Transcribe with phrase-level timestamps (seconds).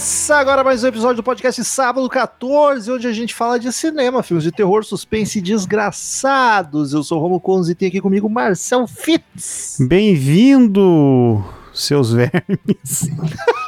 [0.00, 4.22] Começa agora mais um episódio do podcast Sábado 14, onde a gente fala de cinema,
[4.22, 6.94] filmes de terror, suspense e desgraçados.
[6.94, 9.76] Eu sou o Romulo Conz e tem aqui comigo Marcel Fitz.
[9.78, 11.44] Bem-vindo,
[11.74, 13.10] seus vermes.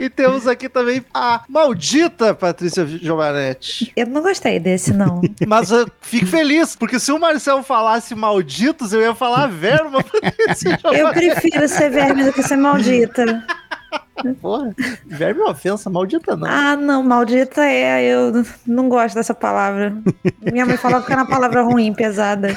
[0.00, 3.92] E temos aqui também a maldita Patrícia Giovanetti.
[3.96, 5.20] Eu não gostei desse, não.
[5.46, 10.02] Mas eu fico feliz, porque se o Marcel falasse malditos, eu ia falar verma.
[10.02, 11.30] Patrícia Eu Giovanetti.
[11.40, 13.44] prefiro ser verme do que ser maldita.
[14.40, 14.74] Porra,
[15.06, 16.46] verme é uma ofensa, maldita não.
[16.48, 18.04] Ah, não, maldita é.
[18.04, 19.94] Eu não gosto dessa palavra.
[20.40, 22.56] Minha mãe falava que era uma palavra ruim, pesada.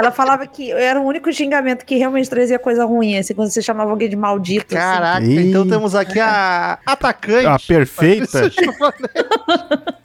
[0.00, 3.60] Ela falava que era o único xingamento que realmente trazia coisa ruim, assim, quando você
[3.60, 4.74] chamava alguém de maldito.
[4.74, 4.82] assim.
[4.82, 5.48] Caraca, Ih.
[5.50, 7.46] então temos aqui a atacante.
[7.46, 8.50] A perfeita.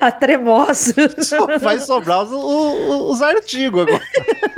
[0.00, 0.94] A tremoço.
[1.60, 4.00] Vai sobrar os, os, os artigos agora.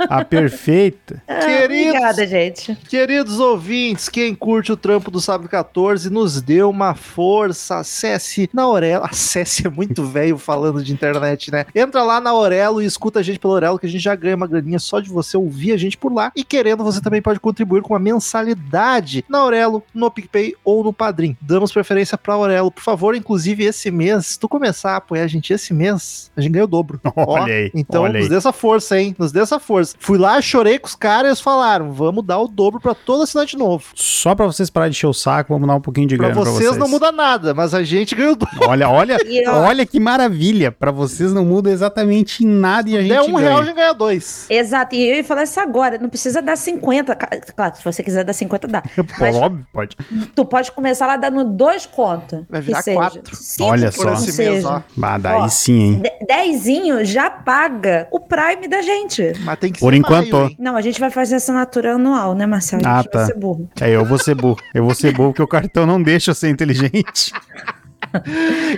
[0.01, 1.23] A perfeita.
[1.27, 2.75] Queridos, Obrigada, gente.
[2.87, 7.77] queridos ouvintes, quem curte o trampo do Sábado 14, nos dê uma força.
[7.77, 9.05] Acesse na Aurelo.
[9.05, 11.65] Acesse é muito velho falando de internet, né?
[11.73, 14.35] Entra lá na Aurelo e escuta a gente pela Aurelo, que a gente já ganha
[14.35, 16.31] uma graninha só de você ouvir a gente por lá.
[16.35, 20.91] E querendo, você também pode contribuir com uma mensalidade na Aurelo, no PicPay ou no
[20.93, 21.37] Padrim.
[21.41, 23.15] Damos preferência pra Aurelo, por favor.
[23.15, 26.65] Inclusive, esse mês, se tu começar a apoiar a gente esse mês, a gente ganha
[26.65, 26.99] o dobro.
[27.15, 29.15] Ó, Olha aí, Então, olha nos dê essa força, hein?
[29.17, 29.95] Nos dê essa força.
[29.99, 33.23] Fui lá, chorei com os caras e eles falaram: vamos dar o dobro pra todo
[33.23, 33.85] assinante novo.
[33.95, 36.41] Só pra vocês pararem de encher o saco, vamos dar um pouquinho de Pra grana
[36.41, 36.77] vocês, pra vocês.
[36.79, 38.59] não muda nada, mas a gente ganhou o dobro.
[38.67, 39.17] Olha, olha,
[39.49, 40.71] ó, olha que maravilha.
[40.71, 43.39] Pra vocês não muda exatamente nada e a gente Der um ganha.
[43.49, 44.45] real, a gente ganha dois.
[44.49, 44.60] Exato,
[44.93, 47.15] e eu ia falar isso agora, não precisa dar 50.
[47.15, 48.83] ca- Claro, se você quiser dar 50, dá.
[49.19, 49.97] Mas Óbvio, pode.
[50.35, 52.43] tu pode começar lá dando dois contos.
[52.49, 52.97] Vai virar seja.
[52.97, 53.35] quatro.
[53.35, 54.03] Cinco, Olha só.
[54.03, 54.69] Por esse mês, seja.
[54.69, 54.81] ó.
[55.03, 56.01] Ah, daí Ó, sim, hein?
[56.01, 59.33] De- Dezinho já paga o Prime da gente.
[59.41, 60.55] Mas tem que Por ser enquanto, maio, hein?
[60.59, 62.81] Não, a gente vai fazer assinatura anual, né, Marcelo?
[62.85, 63.25] Ah, a gente vai tá.
[63.27, 63.69] ser burro.
[63.81, 64.57] É, eu vou ser burro.
[64.73, 67.31] Eu vou ser burro porque o cartão não deixa eu ser inteligente.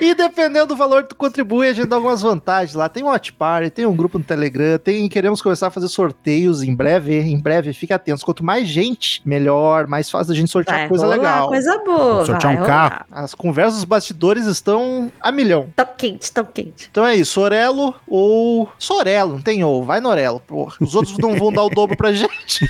[0.01, 2.87] E dependendo do valor que tu contribui, a gente dá algumas vantagens lá.
[2.89, 6.61] Tem um Watch Party, tem um grupo no Telegram, tem queremos começar a fazer sorteios
[6.63, 8.23] em breve, em breve, fique atentos.
[8.23, 11.47] Quanto mais gente, melhor, mais fácil a gente sortear Vai coisa rolar legal.
[11.47, 12.25] coisa boa.
[12.25, 12.89] Sortear vai um rolar.
[12.89, 13.05] carro.
[13.11, 15.69] As conversas dos bastidores estão a milhão.
[15.75, 16.87] Tão quente, tão quente.
[16.89, 18.69] Então é isso, Orelo ou.
[18.77, 20.75] Sorelo, não tem ou, vai no Orelo, porra.
[20.79, 22.67] Os outros não vão dar o dobro pra gente.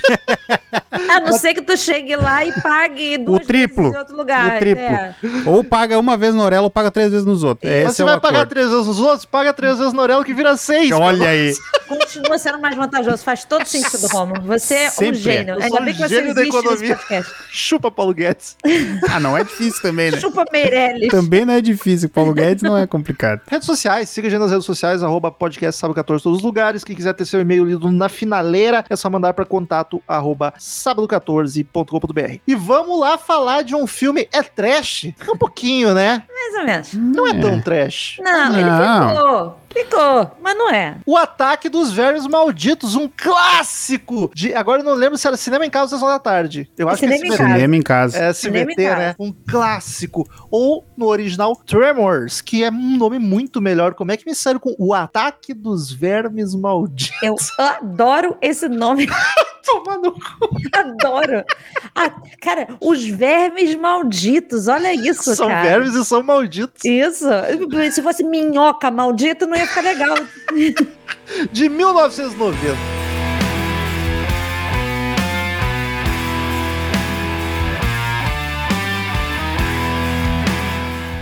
[1.08, 3.82] A não ser que tu chegue lá e pague duas triplo.
[3.84, 4.56] vezes em outro lugar.
[4.56, 4.82] O triplo.
[4.84, 5.14] é.
[5.46, 7.70] Ou paga uma vez no Orelo ou paga três vezes nos outros.
[7.70, 8.50] Mas você é vai pagar acordo.
[8.50, 10.90] três vezes nos outros, paga três vezes no Orelo que vira seis.
[10.92, 11.52] Olha aí.
[11.88, 13.22] Continua sendo mais vantajoso.
[13.22, 14.42] Faz todo sentido, Romulo.
[14.42, 15.20] Você é um Sempre é.
[15.22, 15.54] gênio.
[15.54, 16.96] Eu Ainda sou um bem que você gênio da existe nesse economia.
[16.96, 17.32] podcast.
[17.50, 18.56] Chupa Paulo Guedes.
[19.10, 20.18] Ah, não é difícil também, né?
[20.18, 21.08] Chupa Meirelles.
[21.10, 22.08] Também não é difícil.
[22.08, 23.40] Paulo Guedes não é complicado.
[23.48, 26.82] Redes sociais, siga a gente nas redes sociais, arroba podcast sábado 14 todos os lugares.
[26.84, 32.38] Quem quiser ter seu e-mail lido na finaleira, é só mandar para contato arroba sábado14.com.br.
[32.46, 35.12] E vamos lá falar de um filme, é trash?
[35.28, 36.22] Um pouquinho, né?
[36.44, 36.94] Mais ou menos.
[36.94, 38.16] Não é, tão trash.
[38.20, 38.70] Não, ele
[39.14, 39.58] ficou.
[39.74, 40.96] Ficou, mas não é.
[41.04, 44.54] O Ataque dos Vermes Malditos, um clássico de...
[44.54, 46.70] Agora eu não lembro se era Cinema em Casa ou Sessão da Tarde.
[46.78, 47.42] Eu acho Cinema que é em SBT.
[47.42, 47.54] Casa.
[47.54, 48.18] Cinema em casa.
[48.18, 49.00] É Cinema em SBT, Casa.
[49.00, 49.14] né?
[49.18, 50.28] Um clássico.
[50.50, 53.94] Ou, no original, Tremors, que é um nome muito melhor.
[53.94, 57.12] Como é que me saiu com O Ataque dos Vermes Malditos?
[57.22, 59.08] Eu adoro esse nome.
[59.64, 60.20] Toma no cu.
[60.74, 61.42] Adoro.
[61.94, 62.10] Ah,
[62.40, 64.68] cara, os vermes malditos.
[64.68, 65.62] Olha isso, São cara.
[65.62, 66.84] vermes e são malditos.
[66.84, 67.24] Isso.
[67.90, 70.26] Se fosse minhoca maldita, não ia ficar legal.
[71.52, 72.93] De 1990.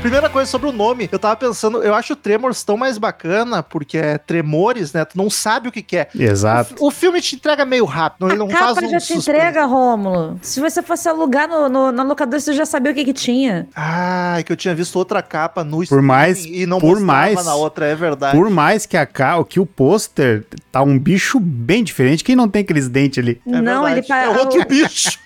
[0.02, 3.62] Primeira coisa sobre o nome, eu tava pensando, eu acho o Tremors tão mais bacana,
[3.62, 5.04] porque é Tremores, né?
[5.04, 6.08] Tu não sabe o que, que é.
[6.18, 6.74] Exato.
[6.80, 9.06] O, o filme te entrega meio rápido, ele A não faz capa um já te
[9.06, 9.30] suspense.
[9.30, 10.40] entrega, Rômulo.
[10.42, 13.68] Se você fosse alugar no, no, na locadora, você já sabia o que que tinha.
[13.76, 17.44] Ah, é que eu tinha visto outra capa no Por mais- e não por mais-
[17.46, 18.36] na outra, é verdade.
[18.36, 19.42] Por mais que a ca...
[19.44, 23.40] que o pôster tá um bicho bem diferente, quem não tem aqueles dentes ali?
[23.46, 24.00] É não, verdade.
[24.00, 25.16] ele pa- É outro bicho.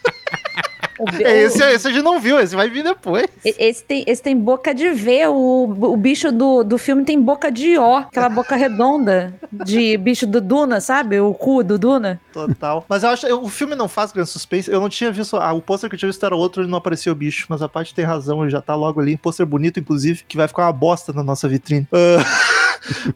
[1.20, 3.26] É, esse, esse a gente não viu, esse vai vir depois.
[3.44, 7.50] Esse tem, esse tem boca de V, o, o bicho do, do filme tem boca
[7.50, 11.20] de O, aquela boca redonda de bicho do Duna, sabe?
[11.20, 12.20] O cu do Duna.
[12.32, 12.84] Total.
[12.88, 14.70] Mas eu acho o filme não faz grande suspense.
[14.70, 15.36] Eu não tinha visto.
[15.36, 17.46] Ah, o pôster que eu tinha visto era outro e não apareceu o bicho.
[17.48, 19.16] Mas a parte tem razão, ele já tá logo ali.
[19.16, 21.86] Pôster bonito, inclusive, que vai ficar uma bosta na nossa vitrine.
[21.92, 22.24] Ah,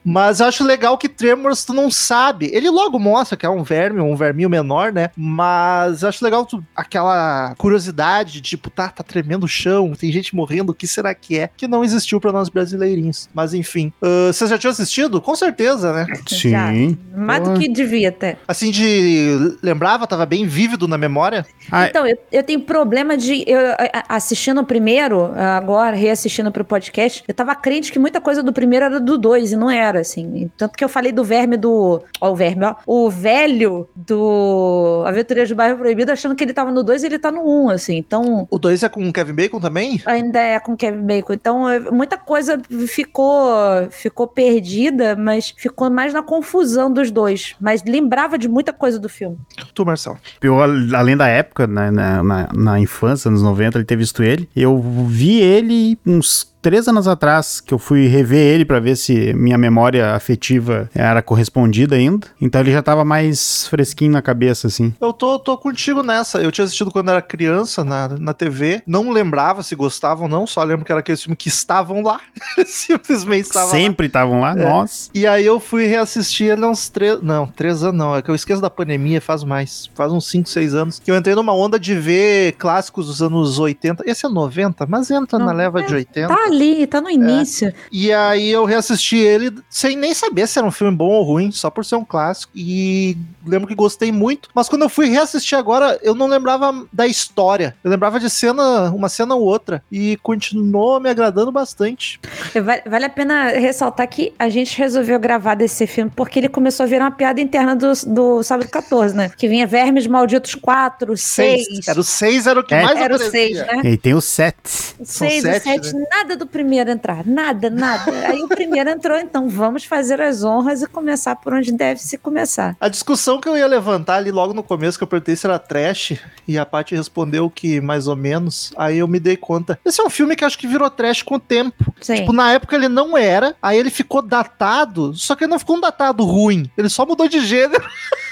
[0.04, 2.50] Mas eu acho legal que Tremors tu não sabe.
[2.52, 5.10] Ele logo mostra que é um verme, um verminho menor, né?
[5.16, 10.10] Mas eu acho legal tu, aquela curiosidade de tipo, tá, tá tremendo o chão, tem
[10.12, 11.50] gente morrendo, o que será que é?
[11.56, 13.28] Que não existiu pra nós brasileirinhos.
[13.34, 13.92] Mas enfim.
[14.28, 15.20] Vocês já tinham assistido?
[15.20, 16.06] Com certeza, né?
[16.28, 16.70] Já.
[16.70, 16.98] Sim.
[17.14, 18.36] Mais do que devia até.
[18.46, 19.56] Assim, de.
[19.62, 21.46] Lembrava, tava bem vívido na memória.
[21.70, 23.44] Ah, Então, eu, eu tenho problema de.
[23.46, 23.60] Eu,
[24.08, 28.86] assistindo o primeiro, agora, reassistindo pro podcast, eu tava crente que muita coisa do primeiro
[28.86, 30.50] era do dois, e não era, assim.
[30.56, 32.02] Tanto que eu falei do verme do.
[32.20, 32.74] Ó, o verme, ó.
[32.86, 37.18] O velho do Aventureiros do Bairro Proibido, achando que ele tava no dois e ele
[37.18, 37.96] tá no um, assim.
[37.96, 38.46] Então.
[38.50, 40.00] O 2 é com o Kevin Bacon também?
[40.06, 41.32] Ainda é com Kevin Bacon.
[41.32, 43.50] Então, é, muita coisa ficou
[43.90, 47.54] ficou perdida, mas ficou mais na confusão dos dois.
[47.60, 49.38] Mas lembrava de muita coisa do filme.
[49.74, 50.18] Tu, Marcelo.
[50.42, 54.48] Eu, além da época, né, na, na, na infância, nos 90, ele ter visto ele,
[54.54, 59.32] eu vi ele uns três anos atrás, que eu fui rever ele pra ver se
[59.34, 62.26] minha memória afetiva era correspondida ainda.
[62.40, 64.94] Então ele já tava mais fresquinho na cabeça, assim.
[65.00, 66.38] Eu tô, tô contigo nessa.
[66.40, 68.82] Eu tinha assistido quando era criança na, na TV.
[68.86, 72.20] Não lembrava se gostavam ou não, só lembro que era aquele filme que estavam lá.
[72.66, 73.74] Simplesmente estavam lá.
[73.74, 74.54] Sempre estavam lá, É.
[74.54, 75.10] nossa.
[75.14, 77.20] E aí eu fui reassistir ele há uns três.
[77.22, 78.16] Não, três anos não.
[78.16, 79.90] É que eu esqueço da pandemia, faz mais.
[79.94, 80.98] Faz uns 5, 6 anos.
[81.00, 84.02] Que eu entrei numa onda de ver clássicos dos anos 80.
[84.06, 86.28] Esse é 90, mas entra na Não, leva de 80.
[86.28, 87.72] Tá ali, tá no início.
[87.90, 91.50] E aí eu reassisti ele sem nem saber se era um filme bom ou ruim,
[91.50, 92.52] só por ser um clássico.
[92.54, 93.16] E
[93.46, 94.48] lembro que gostei muito.
[94.54, 97.76] Mas quando eu fui reassistir agora, eu não lembrava da história.
[97.82, 99.82] Eu lembrava de cena, uma cena ou outra.
[99.90, 102.20] E continuou me agradando bastante.
[102.54, 106.84] Vale, vale a pena ressaltar que a gente resolveu gravar desse filme porque ele começou
[106.84, 109.30] a virar uma piada interna do, do Sábado 14, né?
[109.36, 111.64] Que vinha Vermes Malditos 4, 6.
[111.64, 111.88] Seis.
[111.88, 112.82] Era o 6, era o que É.
[112.82, 113.64] mais Era o aparecia.
[113.64, 113.90] 6, né?
[113.90, 114.56] E tem o set.
[114.98, 117.26] O São 6, o sete, 7, nada do primeiro entrar.
[117.26, 118.10] Nada, nada.
[118.26, 122.18] Aí o primeiro entrou, então vamos fazer as honras e começar por onde deve se
[122.18, 122.76] começar.
[122.80, 125.58] A discussão que eu ia levantar ali logo no começo, que eu perguntei se era
[125.58, 129.78] trash, e a Paty respondeu que mais ou menos, aí eu me dei conta.
[129.84, 131.94] Esse é um filme que acho que virou trash com o tempo.
[132.00, 132.16] Sim.
[132.16, 135.76] Tipo, na época ele não era, aí ele ficou datado, só que ele não ficou
[135.76, 137.84] um datado ruim, ele só mudou de gênero.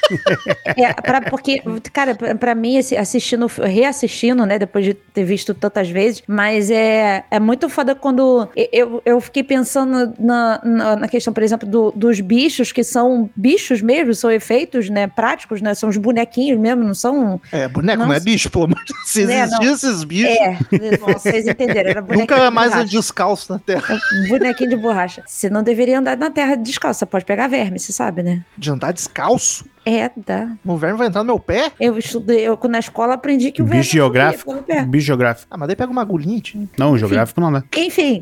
[0.76, 1.62] É, pra, porque,
[1.92, 7.24] cara, pra, pra mim, assistindo, reassistindo, né, depois de ter visto tantas vezes, mas é,
[7.30, 11.92] é muito foda quando eu, eu fiquei pensando na, na, na questão, por exemplo, do-
[11.94, 16.84] dos bichos, que são bichos mesmo, são efeitos, né, práticos, né, são os bonequinhos mesmo,
[16.84, 17.40] não são...
[17.52, 18.20] É, boneco não é Nossa.
[18.24, 19.08] bicho, pelo amor de Deus.
[19.08, 20.58] Se É, existissem esses bichos, É,
[20.98, 22.86] vocês entenderam, era bonequinho nunca de mais borracha.
[22.86, 23.98] é descalço na Terra.
[24.28, 25.22] Bonequinho de borracha.
[25.26, 28.42] Você não deveria andar na terra descalço, você pode pegar verme, você sabe, né?
[28.56, 29.64] De andar descalço?
[29.84, 29.97] É,
[30.64, 31.72] O verme vai entrar no meu pé?
[31.80, 34.54] Eu estudei, eu na escola aprendi que o verme Bicho geográfico.
[34.86, 35.16] Bicho.
[35.50, 36.28] Ah, mas daí pega uma agulhinha.
[36.78, 37.62] Não, geográfico não, né?
[37.76, 38.20] Enfim,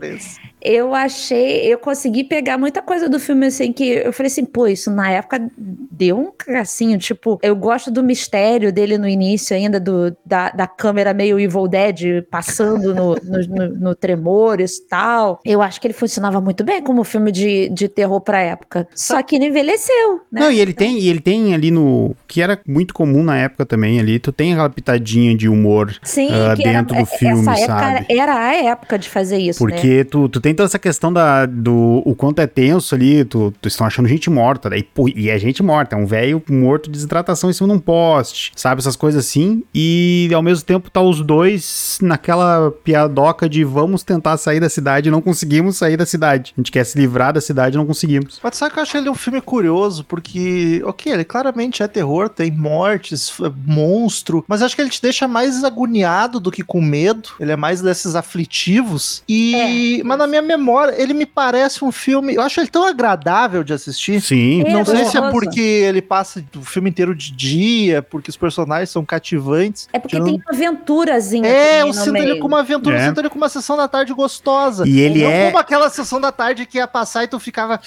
[0.66, 4.66] eu achei, eu consegui pegar muita coisa do filme assim que eu falei assim, pô,
[4.66, 9.78] isso na época deu um cagacinho, tipo, eu gosto do mistério dele no início ainda,
[9.78, 15.40] do, da, da câmera meio Evil Dead passando no, no, no, no Tremores e tal.
[15.44, 18.88] Eu acho que ele funcionava muito bem como filme de, de terror pra época.
[18.94, 20.40] Só que ele envelheceu, né?
[20.40, 22.14] Não, e ele tem, e ele tem ali no.
[22.26, 25.94] Que era muito comum na época também ali, tu tem aquela pitadinha de humor.
[26.02, 28.06] Sim, que dentro era, do filme, essa época sabe?
[28.08, 29.70] era a época de fazer isso, né?
[29.70, 33.52] Porque tu, tu tem toda essa questão da, do o quanto é tenso ali, tu,
[33.60, 36.86] tu estão achando gente morta, daí, pô, e é gente morta, é um velho morto
[36.86, 38.80] de desidratação em cima de um poste, sabe?
[38.80, 44.36] Essas coisas assim, e ao mesmo tempo tá os dois naquela piadoca de vamos tentar
[44.36, 46.52] sair da cidade e não conseguimos sair da cidade.
[46.56, 48.40] A gente quer se livrar da cidade e não conseguimos.
[48.42, 52.28] Mas sabe que eu achei ele um filme curioso, porque, ok, ele claramente é terror,
[52.28, 56.80] tem mortes, f- monstro, mas acho que ele te deixa mais agoniado do que com
[56.80, 57.30] medo.
[57.38, 59.22] Ele é mais desses aflitivos.
[59.28, 60.00] E.
[60.00, 60.04] É.
[60.04, 62.34] Mas na minha memória, ele me parece um filme.
[62.34, 64.20] Eu acho ele tão agradável de assistir.
[64.20, 64.62] Sim.
[64.66, 68.36] É, Não sei se é porque ele passa o filme inteiro de dia, porque os
[68.36, 69.88] personagens são cativantes.
[69.92, 72.38] É porque tem uma aventurazinha É, eu sinto ele meio.
[72.40, 73.08] como uma aventura, eu É.
[73.08, 74.86] sinto ele como uma sessão da tarde gostosa.
[74.86, 77.80] E ele Não é- como aquela sessão da tarde que ia passar e tu ficava.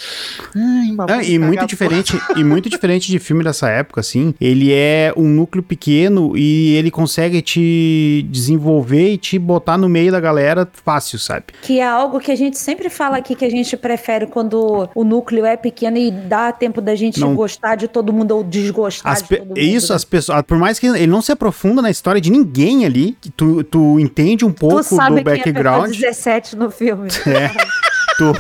[0.56, 4.34] Ai, Ah, e muito diferente, e muito diferente de filme dessa época, assim.
[4.40, 10.12] Ele é um núcleo pequeno e ele consegue te desenvolver e te botar no meio
[10.12, 11.46] da galera fácil, sabe?
[11.62, 15.04] Que é algo que a gente sempre fala aqui que a gente prefere quando o
[15.04, 17.36] núcleo é pequeno e dá tempo da gente Não.
[17.36, 19.60] gostar de todo mundo ou desgostar As de todo mundo.
[19.60, 19.96] Isso, né?
[19.96, 20.42] as pessoas.
[20.44, 24.46] Por mais que ele não se aprofunda na história de ninguém ali, tu, tu entende
[24.46, 25.92] um pouco Tu sabe do quem é background.
[25.92, 27.10] PK 17 no filme.
[27.30, 27.50] É.
[28.18, 28.34] tu,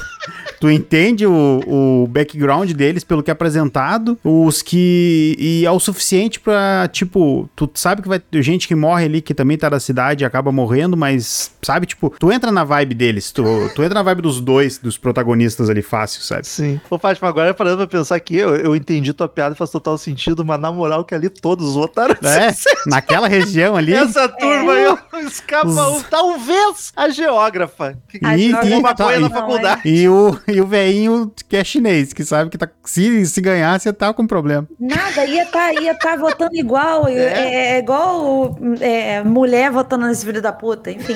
[0.60, 5.36] tu entende o, o background deles pelo que é apresentado, os que.
[5.40, 9.22] E é o suficiente pra, tipo, tu sabe que vai ter gente que morre ali,
[9.22, 12.94] que também tá da cidade e acaba morrendo, mas, sabe, tipo, tu entra na vibe
[12.96, 13.44] deles, tu,
[13.76, 16.48] tu entra na vibe dos dois, dos protagonistas ali fácil, sabe?
[16.48, 16.80] Sim.
[16.90, 20.44] Ô, Fátima, agora parando pra pensar aqui, eu, eu entendi tua piada, faz total sentido,
[20.46, 22.54] mas na moral que ali todos votaram É,
[22.88, 23.94] naquela região ali.
[23.94, 27.98] Essa turma aí, ó, escapa Os- um, talvez a geógrafa.
[28.10, 29.82] Que E- e- maconha tá, na e- faculdade.
[29.86, 33.80] E o, e o veinho que é chinês, que sabe que tá, se, se ganhar,
[33.80, 34.68] você tá com problema.
[34.80, 37.08] Nada, ia tá, ia tá votando igual.
[37.20, 41.16] É, é igual é, mulher votando nesse filho da puta, enfim.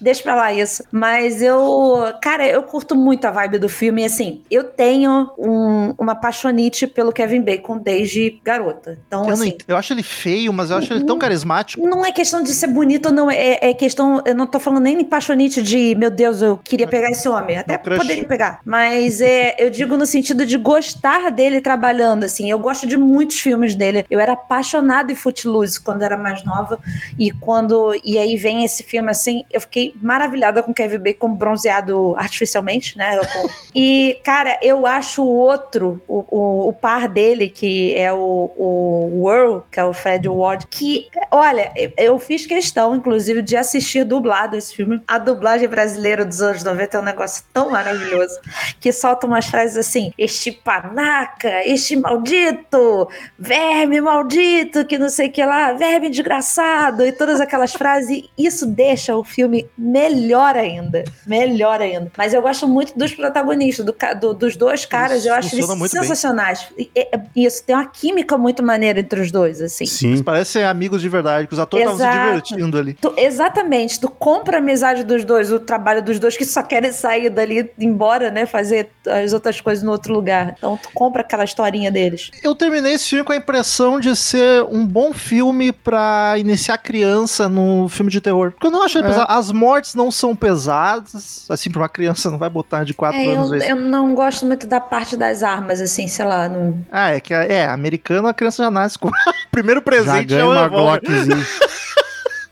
[0.00, 0.82] Deixa pra lá isso.
[0.90, 4.02] Mas eu, cara, eu curto muito a vibe do filme.
[4.02, 8.98] E assim, eu tenho um- uma paixonite pelo Kevin Bacon desde garota.
[9.06, 9.48] Então, Eu, não assim.
[9.48, 11.86] ent- eu acho ele feio, mas eu acho ele tão carismático.
[11.86, 14.22] Não é questão de ser bonito ou não, é, é questão.
[14.24, 17.58] Eu não tô falando nem de paixonite de, meu Deus, eu queria pegar esse homem.
[17.58, 17.98] Até crush.
[17.98, 18.60] poderia pegar.
[18.64, 22.50] Mas é, eu digo no sentido de gostar dele trabalhando, assim.
[22.50, 24.04] Eu gosto de muitos filmes dele.
[24.10, 26.78] Eu era apaixonada em Footloose quando era mais nova.
[27.18, 27.94] E quando.
[28.04, 33.18] E aí vem esse filme assim, eu fiquei maravilhada com Kevin Bacon bronzeado artificialmente, né?
[33.74, 39.22] E, cara, eu acho o outro, o, o, o par dele, que é o, o
[39.24, 44.56] Whirl, que é o Fred Ward, que, olha, eu- fiz questão, inclusive, de assistir dublado
[44.56, 45.00] esse filme.
[45.06, 48.38] A dublagem brasileira dos anos 90 é um negócio tão maravilhoso,
[48.80, 55.32] que solta umas frases assim, este panaca, este maldito, verme maldito, que não sei o
[55.32, 61.80] que lá, verme desgraçado, e todas aquelas frases, isso deixa o filme melhor ainda, melhor
[61.80, 62.12] ainda.
[62.16, 65.90] Mas eu gosto muito dos protagonistas, do do- dos dois caras, Isso eu acho eles
[65.90, 66.66] sensacionais.
[66.76, 67.10] E- e-
[67.46, 69.86] Isso, tem uma química muito maneira entre os dois, assim.
[69.86, 70.22] Sim.
[70.22, 72.94] Parecem amigos de verdade, que os atores estavam se divertindo ali.
[72.94, 76.92] Tu- exatamente, tu compra a amizade dos dois, o trabalho dos dois que só querem
[76.92, 78.44] sair dali, ir embora, né?
[78.46, 80.54] Fazer as outras coisas no outro lugar.
[80.58, 82.30] Então tu compra aquela historinha deles.
[82.42, 87.48] Eu terminei esse filme com a impressão de ser um bom filme pra iniciar criança
[87.48, 88.50] no filme de terror.
[88.52, 89.10] Porque eu não acho ele É.
[89.10, 89.26] pesado.
[89.30, 91.44] As mortes não são pesadas.
[91.48, 93.44] Assim, pra uma criança não vai botar de 4 É, anos.
[93.44, 93.68] eu, vezes.
[93.68, 96.48] eu não gosto muito da parte das armas, assim, sei lá.
[96.48, 96.84] Não...
[96.90, 99.08] Ah, é que é, americano a criança já nasce com.
[99.10, 99.12] o
[99.50, 100.68] Primeiro Já presente ganha é uma.
[100.68, 101.36] Glockzinha.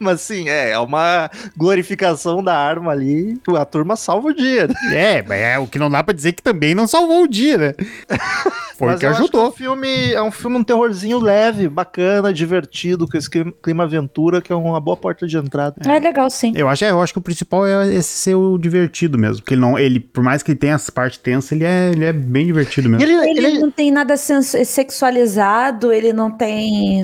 [0.01, 3.37] Mas sim, é, é uma glorificação da arma ali.
[3.57, 4.69] A turma salva o dia.
[4.69, 4.75] né?
[4.93, 7.59] É, mas é o que não dá pra dizer que também não salvou o dia,
[7.59, 7.75] né?
[8.79, 9.45] Foi o Mas que eu acho ajudou.
[9.47, 14.41] é um filme, é um filme, um terrorzinho leve, bacana, divertido, com esse clima- aventura,
[14.41, 15.75] que é uma boa porta de entrada.
[15.85, 16.53] É legal, sim.
[16.55, 19.39] Eu acho, é, eu acho que o principal é esse ser o divertido mesmo.
[19.43, 22.05] Porque ele não, ele, por mais que ele tenha essa parte tensa, ele é, ele
[22.05, 23.03] é bem divertido mesmo.
[23.03, 27.03] ele, Ele, ele, não tem nada sexualizado, ele não tem.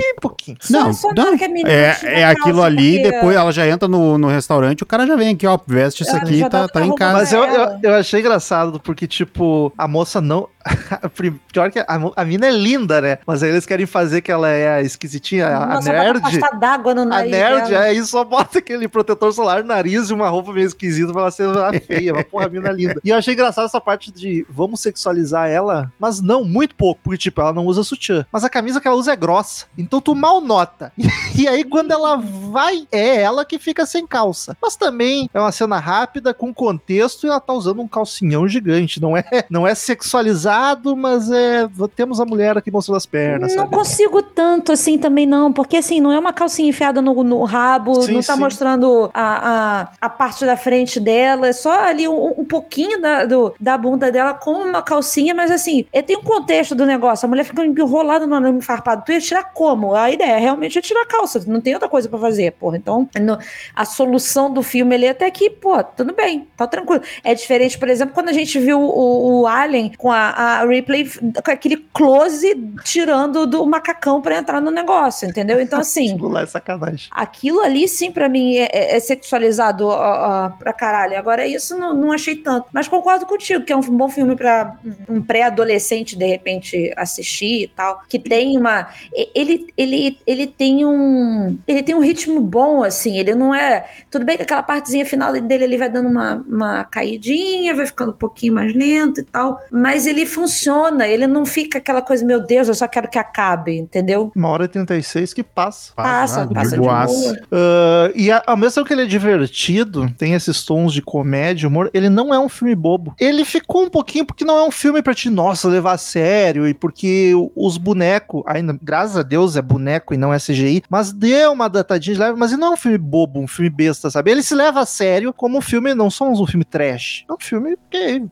[0.00, 0.56] Um pouquinho.
[0.60, 1.26] Só- Não, só na não.
[1.28, 4.16] hora que a menina É, é a aquilo ali, porque- depois ela já entra no,
[4.18, 6.94] no restaurante, o cara já vem aqui, ó, veste isso É, aqui, tá, tá em
[6.94, 7.12] casa.
[7.18, 10.48] Mas eu, eu, eu achei engraçado, porque, tipo, a moça não.
[11.52, 13.18] Pior que a, a mina é linda, né?
[13.26, 16.20] Mas aí eles querem fazer que ela é a esquisitinha, a, a Nossa, nerd.
[16.20, 17.84] bota pasta d'água no A nariz nerd, dela.
[17.84, 21.30] aí só bota aquele protetor solar no nariz e uma roupa meio esquisita pra ela
[21.32, 22.92] ser uma feia, mas porra, a mina é linda.
[23.04, 27.18] E eu achei engraçado essa parte de vamos sexualizar ela, mas não, muito pouco, porque
[27.18, 28.24] tipo, ela não usa sutiã.
[28.30, 30.92] Mas a camisa que ela usa é grossa, então tu mal nota.
[31.34, 34.54] E aí quando ela vai, é ela que fica sem calça.
[34.60, 39.00] Mas também é uma cena rápida, com contexto, e ela tá usando um calcinhão gigante.
[39.00, 41.68] Não é, não é sexualizado, mas é.
[41.96, 43.74] Temos a mulher aqui mostrando as pernas, Não sabe?
[43.74, 48.02] consigo tanto assim também, não, porque assim, não é uma calcinha enfiada no, no rabo,
[48.02, 48.40] Sim, não tá sim.
[48.40, 53.24] mostrando a, a, a parte da frente dela, é só ali um, um pouquinho da,
[53.24, 57.26] do, da bunda dela com uma calcinha, mas assim, é, tem um contexto do negócio,
[57.26, 59.71] a mulher fica enrolada no arame farpado, tu ia tirar como?
[59.96, 63.08] A ideia realmente é tirar a calça, não tem outra coisa pra fazer, porra, então
[63.20, 63.38] no-
[63.74, 67.02] a solução do filme ali é até que, pô, tudo bem, tá tranquilo.
[67.24, 71.08] É diferente, por exemplo, quando a gente viu o, o Alien com a, a Ripley
[71.44, 75.60] com aquele close tirando do macacão pra entrar no negócio, entendeu?
[75.60, 77.08] Então, assim, Aquilo lá é sacanagem.
[77.10, 81.18] aquilo ali sim pra mim é, é- é sexualizado ó, ó, pra caralho.
[81.18, 82.66] Agora, isso não, não achei tanto.
[82.72, 84.76] Mas concordo contigo, que é um bom filme pra
[85.08, 88.02] um pré-adolescente, de repente, assistir e tal.
[88.08, 88.88] Que tem uma.
[89.14, 89.30] e-
[89.76, 91.58] Ele, ele, ele tem um.
[91.66, 93.18] Ele tem um ritmo bom, assim.
[93.18, 93.84] Ele não é.
[94.10, 98.10] Tudo bem que aquela partezinha final dele ele vai dando uma, uma caidinha, vai ficando
[98.10, 99.60] um pouquinho mais lento e tal.
[99.70, 103.76] Mas ele funciona, ele não fica aquela coisa, meu Deus, eu só quero que acabe,
[103.78, 104.30] entendeu?
[104.34, 105.92] Uma hora e 36 que passa.
[105.94, 107.38] Passa, ah, passa de boa.
[107.50, 111.68] Ah, e a- ao mesmo tempo que ele é divertido, tem esses tons de comédia,
[111.68, 113.14] humor, ele não é um filme bobo.
[113.18, 116.66] Ele ficou um pouquinho porque não é um filme pra te, nossa, levar a sério
[116.66, 120.82] e porque o- os bonecos, ainda, graças a Deus é boneco e não é CGI,
[120.88, 123.70] mas deu uma datadinha de leve, mas ele não é um filme bobo, um filme
[123.70, 124.30] besta, sabe?
[124.30, 127.24] Ele se leva a sério como um filme, não só um filme trash.
[127.28, 127.76] É um filme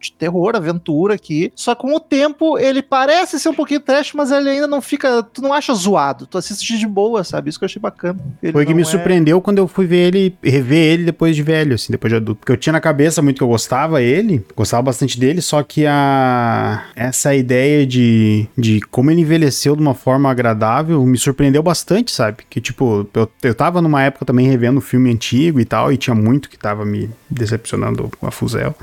[0.00, 1.52] de terror, aventura aqui.
[1.54, 5.22] Só com o tempo, ele parece ser um pouquinho trash, mas ele ainda não fica,
[5.22, 7.50] tu não acha zoado, tu assiste de boa, sabe?
[7.50, 8.18] Isso que eu achei bacana.
[8.42, 11.42] Ele Foi que me é- surpreendeu quando eu fui ver ele, rever ele depois de
[11.42, 12.40] velho, assim, depois de adulto.
[12.40, 15.86] Porque eu tinha na cabeça muito que eu gostava ele, gostava bastante dele, só que
[15.86, 22.10] a essa ideia de, de como ele envelheceu de uma forma agradável me surpreendeu bastante,
[22.12, 22.44] sabe?
[22.48, 25.96] Que tipo, eu, eu tava numa época também revendo o filme antigo e tal, e
[25.96, 28.74] tinha muito que tava me decepcionando a Fuzel.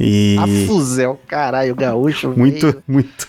[0.00, 0.36] E.
[0.40, 2.30] A Fuzel, caralho, gaúcho.
[2.36, 2.82] Muito, veio.
[2.88, 3.28] muito.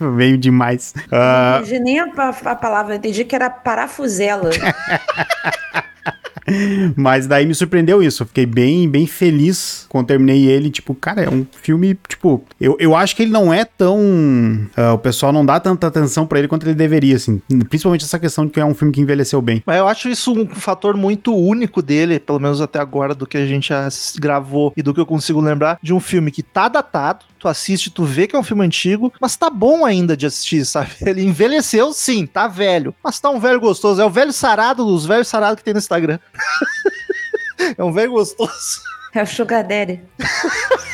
[0.16, 0.92] Veio demais.
[1.10, 4.50] Não Ah, entendi nem a, a- a palavra, eu entendi que era parafusela.
[6.96, 8.22] Mas daí me surpreendeu isso.
[8.22, 10.70] Eu fiquei bem, bem feliz quando terminei ele.
[10.70, 11.98] Tipo, cara, é um filme.
[12.08, 13.98] Tipo, eu, eu acho que ele não é tão.
[14.76, 17.40] ah, o pessoal não dá tanta atenção pra ele quanto ele deveria, assim.
[17.68, 19.62] Principalmente essa questão de que é um filme que envelheceu bem.
[19.66, 23.36] Mas eu acho isso um fator muito único dele, pelo menos até agora, do que
[23.36, 26.68] a gente já gravou e do que eu consigo lembrar, de um filme que tá
[26.68, 30.24] datado, tu assiste, tu vê que é um filme antigo, mas tá bom ainda de
[30.24, 30.90] assistir, sabe?
[31.02, 34.00] Ele envelheceu, sim, tá velho, mas tá um velho gostoso.
[34.00, 36.18] É o velho sarado dos velhos sarados que tem no Instagram.
[37.76, 38.82] é um velho gostoso.
[39.14, 40.02] É o Sugar Daddy.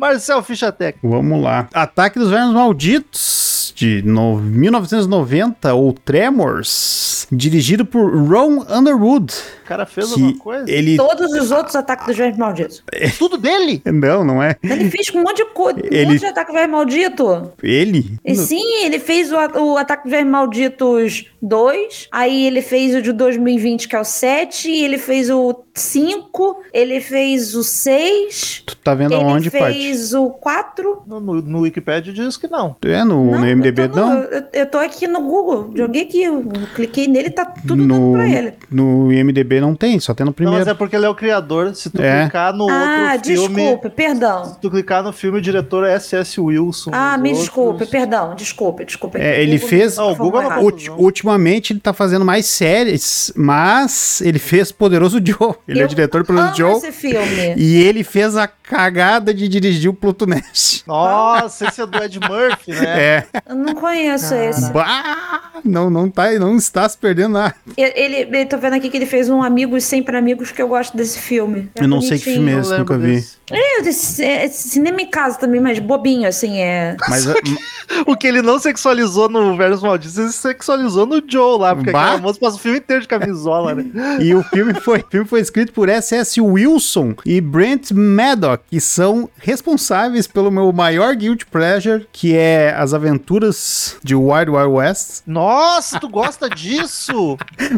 [0.00, 0.98] Marcel Fichatec.
[1.02, 1.68] Vamos lá.
[1.74, 9.32] Ataque dos Vermes Malditos, de no- 1990, ou Tremors, dirigido por Ron Underwood.
[9.64, 10.64] O cara fez alguma coisa?
[10.70, 10.96] ele.
[10.96, 12.82] Todos os outros ataques dos velhos malditos.
[13.18, 13.80] Tudo dele?
[14.00, 14.56] Não, não é.
[14.62, 17.52] Ele fez com um monte de coisa, um Ele- monte de ataque velho maldito.
[17.62, 18.18] Ele?
[18.24, 23.02] E sim, ele fez o, o Ataque dos Velhos Malditos 2, aí ele fez o
[23.02, 28.76] de 2020, que é o 7, ele fez o 5, ele fez o 6, Tu
[28.76, 29.72] tá vendo ele aonde, Paty?
[29.74, 31.02] fez o 4.
[31.06, 32.76] No, no, no Wikipedia diz que não.
[32.84, 34.22] É, no, no MDB eu não?
[34.22, 36.42] eu, eu tô aqui no Google, joguei aqui, eu
[36.74, 38.54] cliquei nele, tá tudo dando no, pra ele.
[38.70, 40.58] no IMDB não tem, só tem no Não, primeiro.
[40.60, 41.74] mas é porque ele é o criador.
[41.74, 42.22] Se tu É.
[42.22, 43.54] clicar no Ah, outro filme.
[43.56, 44.44] desculpe, perdão.
[44.44, 46.40] Se tu clicar no filme, o diretor é S.S.
[46.40, 46.90] Wilson.
[46.92, 49.18] Ah, me outros- desculpe, perdão, desculpe, desculpe.
[49.18, 50.64] É, ele Google fez- me Ah, o informou Google.
[50.64, 55.54] Ulti- ultimamente ele tá fazendo mais séries, mas ele fez Poderoso Joe.
[55.70, 56.72] Ele é Eu o diretor do amo Joe.
[56.76, 57.54] esse filme.
[57.56, 60.82] E ele fez a cagada de dirigir o Pluto Nash.
[60.86, 63.00] Nossa, esse é do Ed Murphy, né?
[63.00, 63.26] É.
[63.48, 64.70] Eu não conheço esse.
[64.72, 67.54] Bah, não, não, tá, não está se perdendo nada.
[67.76, 70.96] Ele, ele, tô vendo aqui que ele fez um Amigos Sempre Amigos, que eu gosto
[70.96, 71.70] desse filme.
[71.76, 72.34] É Eu não sei que bonitinho.
[72.46, 73.06] filme é esse, nunca vi.
[73.14, 73.40] desse.
[73.52, 76.96] É, esse- é, cinema em casa também, mas bobinho, assim, é.
[77.08, 77.34] Mas a-
[78.06, 82.02] O que ele não sexualizou no Versos Malditos, ele sexualizou no Joe lá, porque Bah.
[82.04, 83.84] aquela moça passa o filme inteiro de camisola, né?
[84.20, 86.40] e o filme foi, o filme foi escrito por S.S.
[86.40, 92.94] Wilson e Brent Maddock, que são responsáveis pelo meu maior guilty pleasure, que é as
[92.94, 95.22] aventuras de Wild Wild West.
[95.26, 97.36] Nossa, tu gosta disso?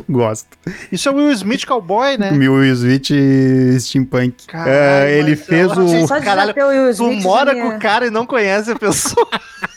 [0.09, 0.49] Gosto.
[0.91, 2.31] Isso é Will Smith cowboy, né?
[2.33, 3.09] Meu Will Smith
[3.81, 4.47] steampunk.
[4.47, 5.47] Caralho, É, ele Marcelo.
[5.89, 6.07] fez o...
[6.07, 6.53] Só de caralho,
[6.91, 9.27] o Tu mora com o cara e não conhece a pessoa.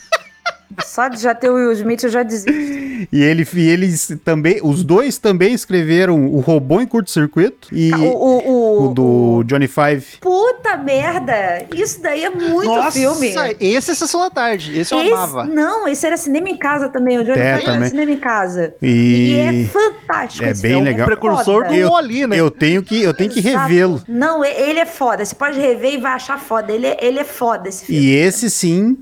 [0.84, 2.50] Só de já ter o Will Smith, eu já desisto.
[2.50, 7.98] E ele, e eles também, os dois também escreveram o Robô em Curto-Circuito e O,
[8.04, 10.04] o, o, o do Johnny Five.
[10.20, 11.66] Puta merda!
[11.74, 13.34] Isso daí é muito Nossa, filme.
[13.60, 14.78] esse é Sessão da Tarde.
[14.78, 15.44] Esse eu Esse- amava.
[15.44, 17.18] não, esse era cinema em casa também.
[17.18, 17.88] O Johnny É, Five era também.
[17.90, 18.74] cinema em casa.
[18.82, 20.44] E- é fantástico.
[20.44, 21.06] É esse bem filme, legal.
[21.06, 21.68] O precursor foda.
[21.68, 22.36] do Eu- Oli, né?
[22.38, 24.02] Eu tenho que, eu tenho que revê-lo.
[24.08, 25.24] Não, e- ele é foda.
[25.24, 26.72] Você pode rever e vai achar foda.
[26.72, 28.00] Ele é, ele é foda esse filme.
[28.02, 28.96] E esse sim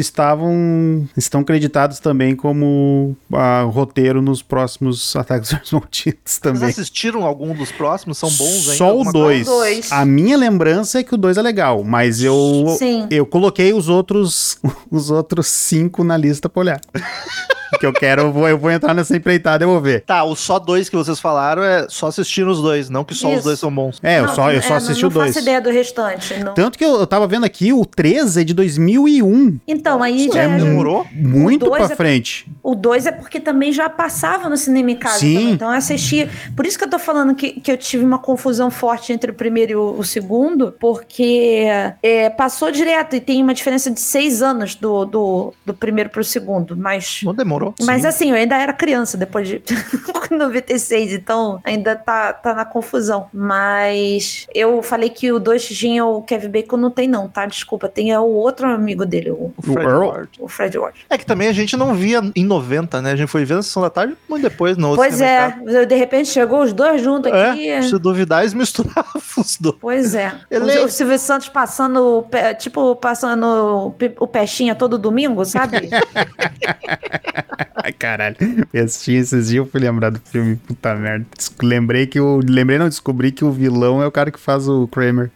[0.00, 6.68] estavam estão creditados também como ah, roteiro nos próximos Ataques dos Malditos Vocês também.
[6.68, 8.18] assistiram algum dos próximos?
[8.18, 8.76] São bons ainda?
[8.76, 9.46] Só o Alguma 2.
[9.46, 9.92] Só o dois.
[9.92, 13.06] A minha lembrança é que o 2 é legal, mas eu Sim.
[13.10, 14.58] eu coloquei os outros
[14.90, 16.80] os outros cinco na lista pra olhar.
[17.78, 20.02] que eu quero, eu vou, eu vou entrar nessa empreitada, eu vou ver.
[20.02, 23.28] Tá, os só dois que vocês falaram é só assistindo os dois, não que só
[23.28, 23.44] os Isso.
[23.44, 23.98] dois são bons.
[24.02, 25.26] É, eu Não, só, eu só é, assisti não, o dois.
[25.28, 26.34] Não faço ideia do restante.
[26.42, 26.54] não.
[26.54, 29.58] Tanto que eu, eu tava vendo aqui, o 13 é de 2001.
[29.66, 31.06] Então, aí já é é, Demorou?
[31.12, 32.50] Muito dois pra é- frente.
[32.62, 35.18] O 2 é porque também já passava no cinema em casa.
[35.18, 35.34] Sim.
[35.34, 35.52] também.
[35.52, 36.28] Então eu assistia.
[36.56, 39.34] Por isso que eu tô falando que, que eu tive uma confusão forte entre o
[39.34, 41.66] primeiro e o, o segundo, porque
[42.02, 46.24] é, passou direto e tem uma diferença de seis anos do, do, do primeiro pro
[46.24, 46.76] segundo.
[46.76, 47.20] Mas.
[47.22, 47.74] Não demorou.
[47.82, 48.08] Mas Sim.
[48.08, 49.62] assim, eu ainda era criança depois de
[50.30, 53.26] 96, então ainda tá, tá na confusão.
[53.32, 57.46] Mas eu falei que o 2 tinha o Kevin Bacon, não tem não, tá?
[57.46, 60.06] Desculpa, tem é o outro amigo dele, o, O Fred Earl?
[60.08, 60.28] Ward.
[60.38, 60.98] o Fred Ward.
[61.10, 63.12] É que também a gente não via em 90, né?
[63.12, 65.50] A gente foi ver na sessão da tarde muito depois no outro Pois é,
[65.86, 67.68] de repente chegou os dois juntos aqui.
[67.68, 69.04] É, se duvidar, eles misturavam
[69.36, 69.76] os dois.
[69.80, 70.32] Pois é.
[70.50, 75.88] Ele- O, o Silvio Santos passando, o pé- tipo, passando o peixinho todo domingo, sabe?
[77.98, 78.36] Caralho.
[78.72, 81.26] Eu assisti esses dias, eu fui lembrar do filme, puta merda.
[81.62, 82.40] Lembrei que o.
[82.46, 85.30] Lembrei, não, descobri que o vilão é o cara que faz o Kramer.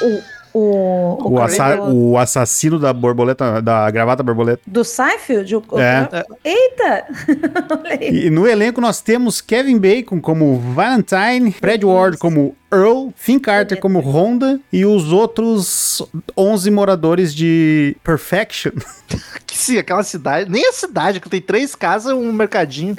[0.00, 0.58] o, o,
[1.28, 4.60] O, o assa- Kramer o assassino da borboleta, da gravata borboleta.
[4.66, 5.56] do Seinfeld?
[5.56, 6.08] O- É.
[6.44, 7.04] Eita!
[7.70, 8.26] Olha aí.
[8.26, 13.78] E no elenco nós temos Kevin Bacon como Valentine, Fred Ward como Earl, Finn Carter
[13.78, 16.02] como Honda e os outros
[16.36, 18.72] 11 moradores de Perfection.
[19.46, 20.50] Que sim, aquela cidade.
[20.50, 22.96] Nem a cidade, que tem três casas e um mercadinho.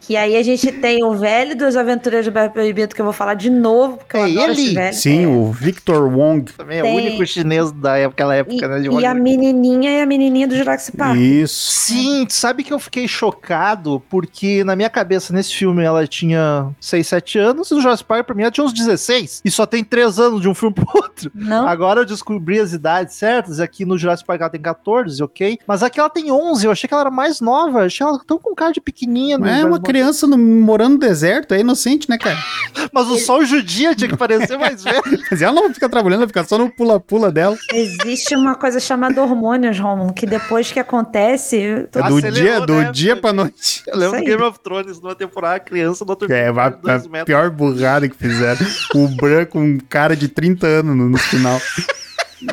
[0.00, 3.12] Que aí a gente tem o velho dos Aventureiros do Bairro Proibido, que eu vou
[3.14, 4.62] falar de novo, porque eu É adoro ele?
[4.64, 4.94] esse velho.
[4.96, 5.28] Sim, É.
[5.28, 6.50] o Victor Wong.
[6.52, 6.92] Também é Tem.
[6.92, 8.80] o único chinês daquela época, E, né?
[8.80, 11.16] De e a menininha e a menininha do Jurassic Park.
[11.16, 11.70] Isso.
[11.70, 17.06] Sim, sabe que eu fiquei chocado porque na minha cabeça nesse filme ela tinha 6,
[17.06, 18.95] 7 anos e no Jurassic Park pra mim ela tinha uns 16
[19.44, 21.30] e só tem 3 anos de um filme pro outro.
[21.34, 21.66] Não?
[21.66, 25.58] Agora eu descobri as idades certas, aqui no Jurassic Park ela tem 14, ok?
[25.66, 28.20] Mas aqui ela tem 11, eu achei que ela era mais nova, eu achei ela
[28.26, 29.38] tão com cara de pequenininha.
[29.38, 32.36] no É uma criança no- morando no deserto, é inocente, né, cara?
[32.92, 35.02] Mas o sol judia tinha que parecer mais velho.
[35.30, 37.56] Mas ela não fica trabalhando, ela fica só no pula-pula dela.
[37.72, 41.86] Existe uma coisa chamada hormônios, Romulo, que depois que acontece.
[41.90, 42.90] tu- É do Acelerou, dia, do né?
[42.92, 43.82] dia pra noite.
[43.86, 44.24] Eu lembro do.
[44.24, 47.24] Game of Thrones, numa temporada, a criança do outro É, a, dois a metros.
[47.24, 48.66] pior burrada que fizeram.
[48.94, 51.60] O branco, um cara de 30 anos no, final.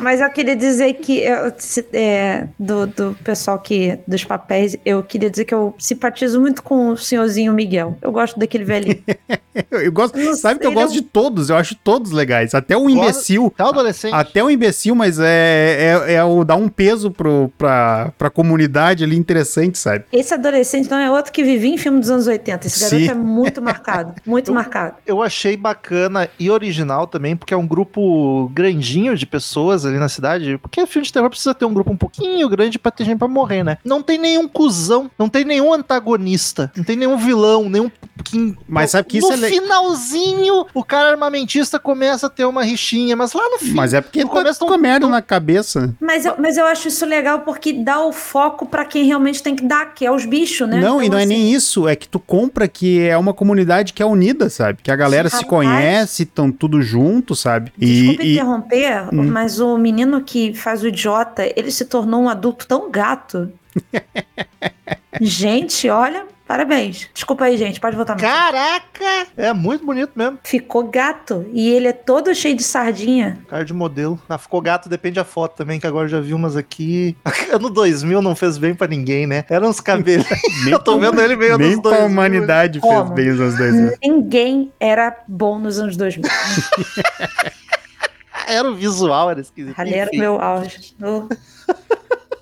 [0.02, 5.02] Mas eu queria dizer que eu, se- é, do, do pessoal que dos papéis, eu
[5.02, 7.96] queria dizer que eu simpatizo muito com o senhorzinho Miguel.
[8.00, 9.02] Eu gosto daquele velhinho.
[9.70, 12.10] Eu, eu gosto, Eu não sabe que eu gosto não- de todos, eu acho todos
[12.10, 12.56] legais.
[12.56, 13.46] Até o imbecil.
[13.54, 14.12] Até o adolescente.
[14.12, 19.04] Até o imbecil, mas é, é, é o dar um peso pro, pra, pra comunidade
[19.04, 20.06] ali interessante, sabe?
[20.12, 22.66] Esse adolescente não é outro que vivia em filme dos anos 80.
[22.66, 23.10] Esse garoto Sim.
[23.10, 24.14] é muito marcado.
[24.26, 24.96] Muito marcado.
[25.06, 30.08] Eu achei bacana e original também, porque é um grupo grandinho de pessoas ali na
[30.08, 30.58] cidade.
[30.58, 33.28] Porque filme de terror precisa ter um grupo um pouquinho grande pra ter gente pra
[33.28, 33.78] morrer, né?
[33.84, 37.90] Não tem nenhum cuzão, não tem nenhum antagonista, não tem nenhum vilão, nenhum.
[38.68, 42.62] Mas sabe que no isso é le- finalzinho, o cara armamentista começa a ter uma
[42.64, 43.72] rixinha, mas lá no fim.
[43.72, 45.94] Mas é porque no tá começo com a merda na cabeça.
[46.00, 49.54] Mas eu, mas eu acho isso legal porque dá o foco pra quem realmente tem
[49.56, 50.80] que dar, que é os bichos, né?
[50.80, 53.32] Não, e Então, não é assim, nem isso, é que tu compra que é uma
[53.34, 54.78] comunidade que é unida, sabe?
[54.82, 55.48] Que a galera se Rapaz.
[55.50, 57.72] conhece, estão tudo junto, sabe?
[57.76, 59.30] Desculpa E, e interromper, Hum.
[59.30, 63.52] mas o menino que faz o idiota, ele se tornou um adulto tão gato.
[65.20, 67.08] gente, olha, parabéns.
[67.12, 68.16] Desculpa aí, gente, pode voltar.
[68.16, 69.26] Caraca!
[69.36, 70.38] É muito bonito mesmo.
[70.44, 71.46] Ficou gato.
[71.52, 73.38] E ele é todo cheio de sardinha.
[73.48, 74.20] Cara de modelo.
[74.28, 77.16] Ah, ficou gato, depende da foto também, que agora eu já vi umas aqui.
[77.52, 79.44] Ano 2000 não fez bem pra ninguém, né?
[79.48, 80.26] Eram uns cabelos.
[80.64, 82.06] nem, eu tô vendo ele meio nem anos pra 2000.
[82.08, 83.10] humanidade fez Como?
[83.12, 83.92] bem os anos 2000.
[84.02, 86.28] Ninguém era bom nos anos 2000.
[88.46, 89.78] Era o visual, era esquisito.
[89.78, 90.94] Ali era o meu auge.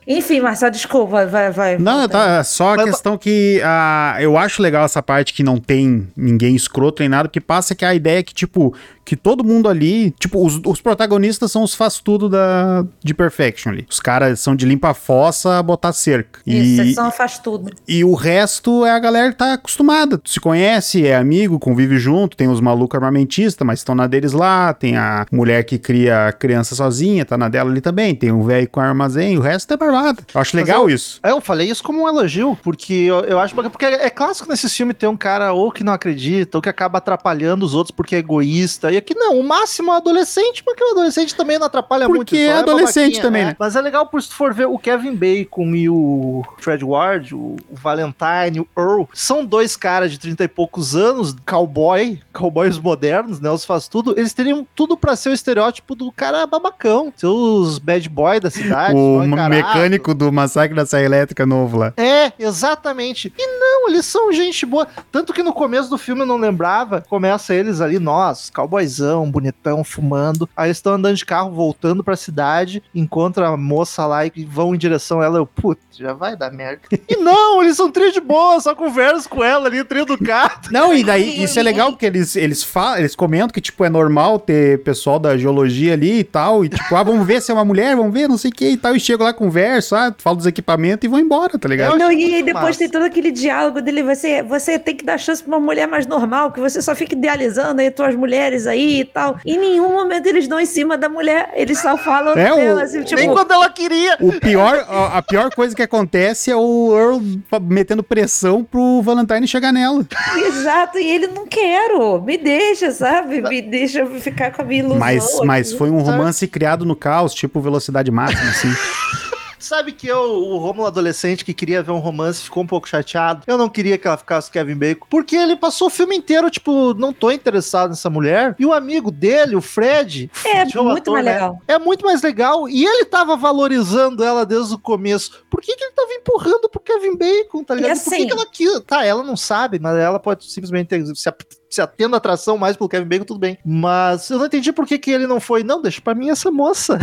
[0.07, 1.79] Enfim, Marcelo, desculpa, vai, vai.
[1.79, 6.09] Não, tá, só a questão que ah, eu acho legal essa parte que não tem
[6.17, 9.69] ninguém escroto nem nada, porque passa que a ideia é que, tipo, que todo mundo
[9.69, 13.87] ali, tipo, os, os protagonistas são os faz-tudo da, de Perfection ali.
[13.91, 16.41] Os caras são de limpa fossa, botar cerca.
[16.47, 17.71] Isso, E, essa faz tudo.
[17.87, 20.21] e o resto é a galera que tá acostumada.
[20.25, 24.73] Se conhece, é amigo, convive junto, tem os malucos armamentistas, mas estão na deles lá,
[24.73, 28.43] tem a mulher que cria a criança sozinha, tá na dela ali também, tem o
[28.43, 30.23] velho com armazém, o resto é barbada.
[30.35, 31.19] Eu acho legal isso.
[31.23, 34.49] É, eu falei isso como um elogio, porque eu, eu acho bacana, porque é clássico
[34.49, 37.91] nesse filme ter um cara ou que não acredita, ou que acaba atrapalhando os outros
[37.95, 38.92] porque é egoísta.
[38.93, 42.37] E aqui não, o máximo é o adolescente, porque o adolescente também não atrapalha Porque
[42.37, 42.51] muito.
[42.51, 43.57] é só adolescente babaquinha, também, né?
[43.59, 47.35] Mas é legal por se tu for ver o Kevin Bacon e o Fred Ward,
[47.35, 53.41] o, Valentine, o Earl, são dois caras de 30 e poucos anos, cowboy, cowboys modernos,
[53.41, 53.51] né?
[53.51, 54.15] Os faz tudo.
[54.19, 58.51] Eles teriam tudo pra ser o estereótipo do cara babacão, ser os bad boy da
[58.51, 61.93] cidade, O mecânico do Massacre da Serra Elétrica novo lá.
[61.97, 63.33] É, exatamente.
[63.39, 64.87] E não, eles são gente boa.
[65.11, 67.03] Tanto que no começo do filme eu não lembrava.
[67.09, 68.51] Começa eles ali, nós,
[68.83, 70.49] cowboyzão, bonitão, fumando.
[70.57, 74.75] Aí eles estão andando de carro, voltando pra cidade, encontra a moça lá e vão
[74.75, 75.39] em direção a ela.
[75.39, 76.83] Eu, putz, já vai dar merda.
[77.09, 80.61] e não, eles são trio de boa, só converso com ela ali, trio do carro.
[80.71, 83.89] Não, e daí isso é legal porque eles, eles falam, eles comentam que, tipo, é
[83.89, 86.65] normal ter pessoal da geologia ali e tal.
[86.65, 88.71] E tipo, ah, vamos ver se é uma mulher, vamos ver, não sei o que
[88.71, 88.97] e tal.
[88.97, 91.99] E chego lá, converso, ah, falo dos equipamentos e vou embora, tá ligado?
[91.99, 92.79] Não, e aí depois massa.
[92.79, 96.07] tem todo aquele diálogo dele, você, você tem que dar chance pra uma mulher mais
[96.07, 99.39] normal, que você só fica idealizando aí tuas mulheres aí e tal.
[99.47, 102.83] Em nenhum momento eles dão em cima da mulher, eles só falam É, o- dela,
[102.83, 104.17] assim, tipo, Nem quando ela queria.
[104.21, 107.21] O pior, a, a pior coisa que acontece é o Earl
[107.63, 110.05] metendo pressão pro Valentine chegar nela.
[110.47, 113.41] exato, e ele não quero, me deixa, sabe?
[113.43, 114.99] Me deixa ficar com a minha ilusão.
[114.99, 118.69] Mas, mas foi um romance criado no caos, tipo velocidade máxima, assim.
[119.63, 123.43] Sabe que eu, o Romulo adolescente que queria ver um romance, ficou um pouco chateado.
[123.47, 126.51] Eu não queria que ela ficasse com Kevin Bacon, porque ele passou o filme inteiro,
[126.51, 128.57] tipo, não tô interessado nessa mulher.
[128.59, 131.59] E o amigo dele, o Fred, É Joe muito mais né, legal.
[131.69, 132.69] É muito mais legal.
[132.69, 135.45] E ele tava valorizando ela desde o começo.
[135.49, 137.97] Por que, que ele tava empurrando pro Kevin Bacon, tá ligado?
[137.97, 138.81] E Por que, assim- que ela quis?
[138.81, 141.29] Tá, ela não sabe, mas ela pode simplesmente ter, se,
[141.75, 143.59] se atendo a atração mais pelo Kevin Bacon, tudo bem.
[143.65, 145.63] Mas eu não entendi por que, que ele não foi.
[145.65, 146.99] Não, deixa pra mim essa moça.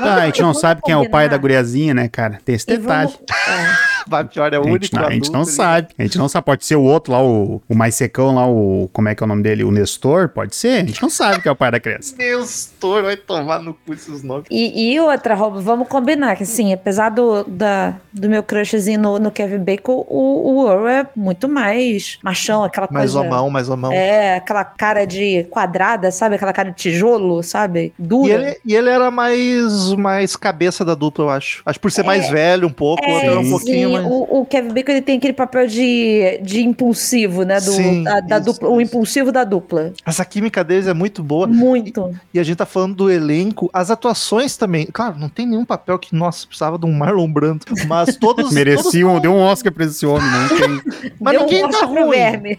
[0.00, 2.38] Tá, a gente não sabe quem é o pai da guriazinha, né, cara?
[2.44, 3.10] Tem esse detalhe.
[3.12, 3.96] vamos- é.
[4.08, 5.88] Vai, pior, é o A único gente, não, a gente não sabe.
[5.98, 6.44] A gente não sabe.
[6.46, 8.88] Pode ser o outro lá, o, o mais secão lá, o.
[8.92, 9.64] Como é que é o nome dele?
[9.64, 10.28] O Nestor?
[10.28, 10.82] Pode ser?
[10.82, 12.14] A gente não sabe quem é o pai da criança.
[12.16, 14.46] Deus, Thor vai tomar no cu esses nomes.
[14.48, 19.18] E, e outra, Rob, vamos combinar que, assim, apesar do, da, do meu crushzinho no,
[19.18, 23.26] no Kevin Bacon, o, o Earl é muito mais machão, aquela Mais coisa...
[23.26, 23.90] homão, mais homão.
[23.90, 24.05] É,
[24.36, 26.34] aquela cara de quadrada, sabe?
[26.36, 27.92] Aquela cara de tijolo, sabe?
[27.98, 28.28] Dura.
[28.28, 31.62] E ele, e ele era mais, mais cabeça da dupla, eu acho.
[31.66, 33.50] Acho que por ser mais velho um pouco, o era um sim.
[33.50, 34.04] pouquinho mais.
[34.06, 37.56] o, o Kevin Bacon ele tem aquele papel de, de impulsivo, né?
[37.60, 38.90] Do, Sim, da, da isso, dupla, o isso.
[38.90, 39.92] impulsivo da dupla.
[40.04, 41.46] Essa química deles é muito boa.
[41.46, 42.14] Muito.
[42.32, 44.86] E a gente tá falando do elenco, as atuações também.
[44.92, 47.64] Claro, não tem nenhum papel que, nossa, precisava de um Marlon Brando.
[47.86, 48.52] Mas todos.
[48.52, 50.48] Mereciam, todos- deu um Oscar pra esse homem, né?
[51.00, 52.10] Tem- Mas Deu ninguém um tá ruim.
[52.10, 52.58] verme.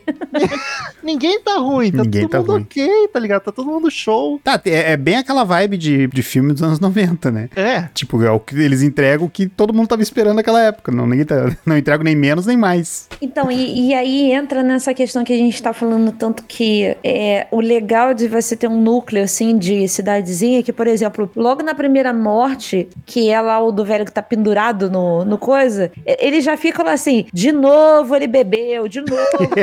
[1.38, 1.92] Ninguém tá ruim.
[1.92, 2.62] Tá Ninguém todo tá mundo ruim.
[2.64, 3.42] ok, tá ligado?
[3.44, 4.40] Tá todo mundo show.
[4.44, 7.50] Tá, é, é bem aquela vibe de, de filme dos anos 90, né?
[7.56, 7.84] É.
[7.94, 10.92] Tipo, é o que eles entregam o que todo mundo tava esperando naquela época.
[10.92, 13.08] Não, ninguém tá, não entrego nem menos nem mais.
[13.22, 17.48] Então, e, e aí entra nessa questão que a gente tá falando tanto que é
[17.52, 21.76] o legal de você ter um núcleo assim de cidadezinha, que, por exemplo, logo na
[21.76, 26.42] primeira morte, que é lá o do velho que tá pendurado no, no coisa, ele
[26.42, 29.16] já fica lá assim, de novo ele bebeu, de novo,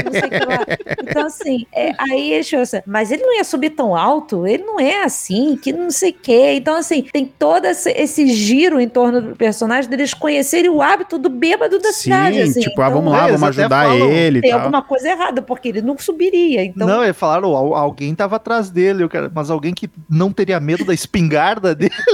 [0.04, 0.64] não sei o que lá.
[1.06, 4.78] Então, assim, é, aí ele pensa, mas ele não ia subir tão alto, ele não
[4.80, 6.52] é assim, que não sei o que.
[6.52, 11.18] Então, assim, tem todo esse, esse giro em torno do personagem deles conhecerem o hábito
[11.18, 12.40] do bêbado da cidade.
[12.40, 12.60] Assim.
[12.60, 14.60] tipo, ah, Então, vamos lá, eles vamos ajudar falam, ele tem tal.
[14.60, 16.64] alguma coisa errada, porque ele não subiria.
[16.64, 20.32] Então, não, eles falaram, "Al- alguém tava atrás dele, eu quero- mas alguém que não
[20.32, 21.92] teria medo da espingarda dele.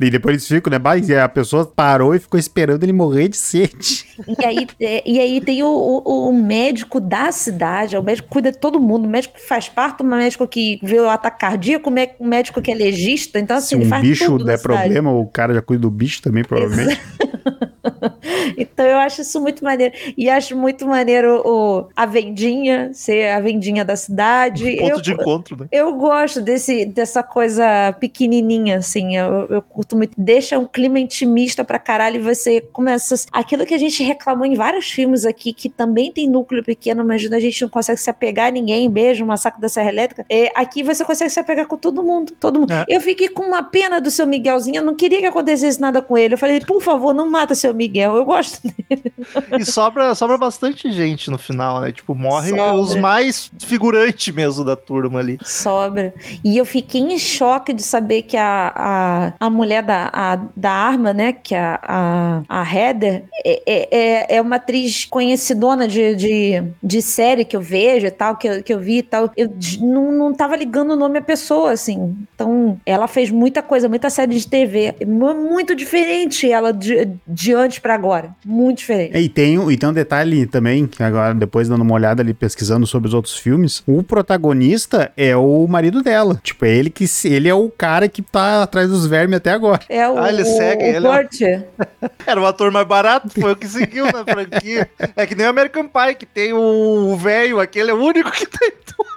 [0.00, 0.78] E depois eles ficam, né?
[1.06, 4.06] E a pessoa parou e ficou esperando ele morrer de sede.
[4.26, 8.50] e, aí, é, e aí tem o, o- o médico da cidade, o médico cuida
[8.50, 11.88] de todo mundo, o médico que faz parto, o médico que vê o ataque cardíaco,
[11.88, 15.12] o mé- o médico que é legista, então assim, Se um faz bicho der problema,
[15.12, 17.00] o cara já cuida do bicho também, provavelmente.
[18.56, 19.94] Então eu acho isso muito maneiro.
[20.16, 24.76] E acho muito maneiro o, a vendinha, ser a vendinha da cidade.
[24.76, 25.68] Ponto Eu, de encontro, né?
[25.70, 29.16] eu gosto desse, dessa coisa pequenininha, assim.
[29.16, 30.12] Eu, eu curto muito.
[30.16, 33.14] Deixa um clima intimista pra caralho e você começa.
[33.32, 37.30] Aquilo que a gente reclamou em vários filmes aqui, que também tem núcleo pequeno, mas
[37.30, 38.88] a gente não consegue se apegar a ninguém.
[38.90, 40.24] Beijo, Massacre da Serra Elétrica.
[40.28, 42.32] É, aqui você consegue se apegar com todo mundo.
[42.38, 42.72] Todo mundo.
[42.72, 42.84] É.
[42.88, 44.76] Eu fiquei com uma pena do seu Miguelzinho.
[44.76, 46.34] Eu não queria que acontecesse nada com ele.
[46.34, 47.85] Eu falei, por favor, não mata seu Miguel.
[47.94, 49.12] Eu gosto dele.
[49.58, 51.92] E sobra, sobra bastante gente no final, né?
[51.92, 55.38] Tipo, morrem os mais figurantes mesmo da turma ali.
[55.44, 56.14] Sobra.
[56.44, 60.70] E eu fiquei em choque de saber que a, a, a mulher da, a, da
[60.70, 61.32] arma, né?
[61.32, 66.62] Que é a, a, a Heather é, é- é, é uma atriz conhecidona de, de,
[66.82, 69.30] de série que eu vejo e tal, que eu, que eu vi e tal.
[69.36, 72.16] Eu não, não tava ligando o nome à pessoa, assim.
[72.34, 74.94] Então, ela fez muita coisa, muita série de TV.
[75.06, 78.30] Mu- Muito diferente ela de, de antes pra agora.
[78.44, 79.16] Muito diferente.
[79.18, 82.32] E tem, um- e tem um detalhe também, que agora, depois dando uma olhada ali,
[82.34, 86.40] pesquisando sobre os outros filmes, o protagonista é o marido dela.
[86.42, 89.80] Tipo, é ele que ele é o cara que tá atrás dos vermes até agora.
[89.88, 91.64] É o, Ah, ele o, segue, o ele é.
[92.26, 94.88] Era o ator mais barato, foi o que seguiu na franquia.
[95.16, 98.46] É que nem o American Pie, que tem o velho, aquele é o único que
[98.46, 98.72] tem.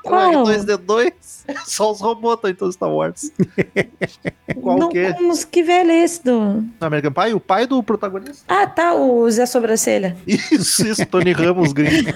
[0.10, 0.44] Qual?
[0.46, 1.14] R2D2.
[1.66, 3.32] Só os robôs estão em todos Star Wars.
[4.62, 5.14] Qual não, que é?
[5.14, 6.64] como- que velho é esse do...
[6.82, 7.34] American Pie?
[7.34, 8.44] O pai do protagonista.
[8.48, 10.16] Ah, tá, o Zé Sobrancelha.
[10.28, 12.12] Isso, isso, Tony Ramos gringo.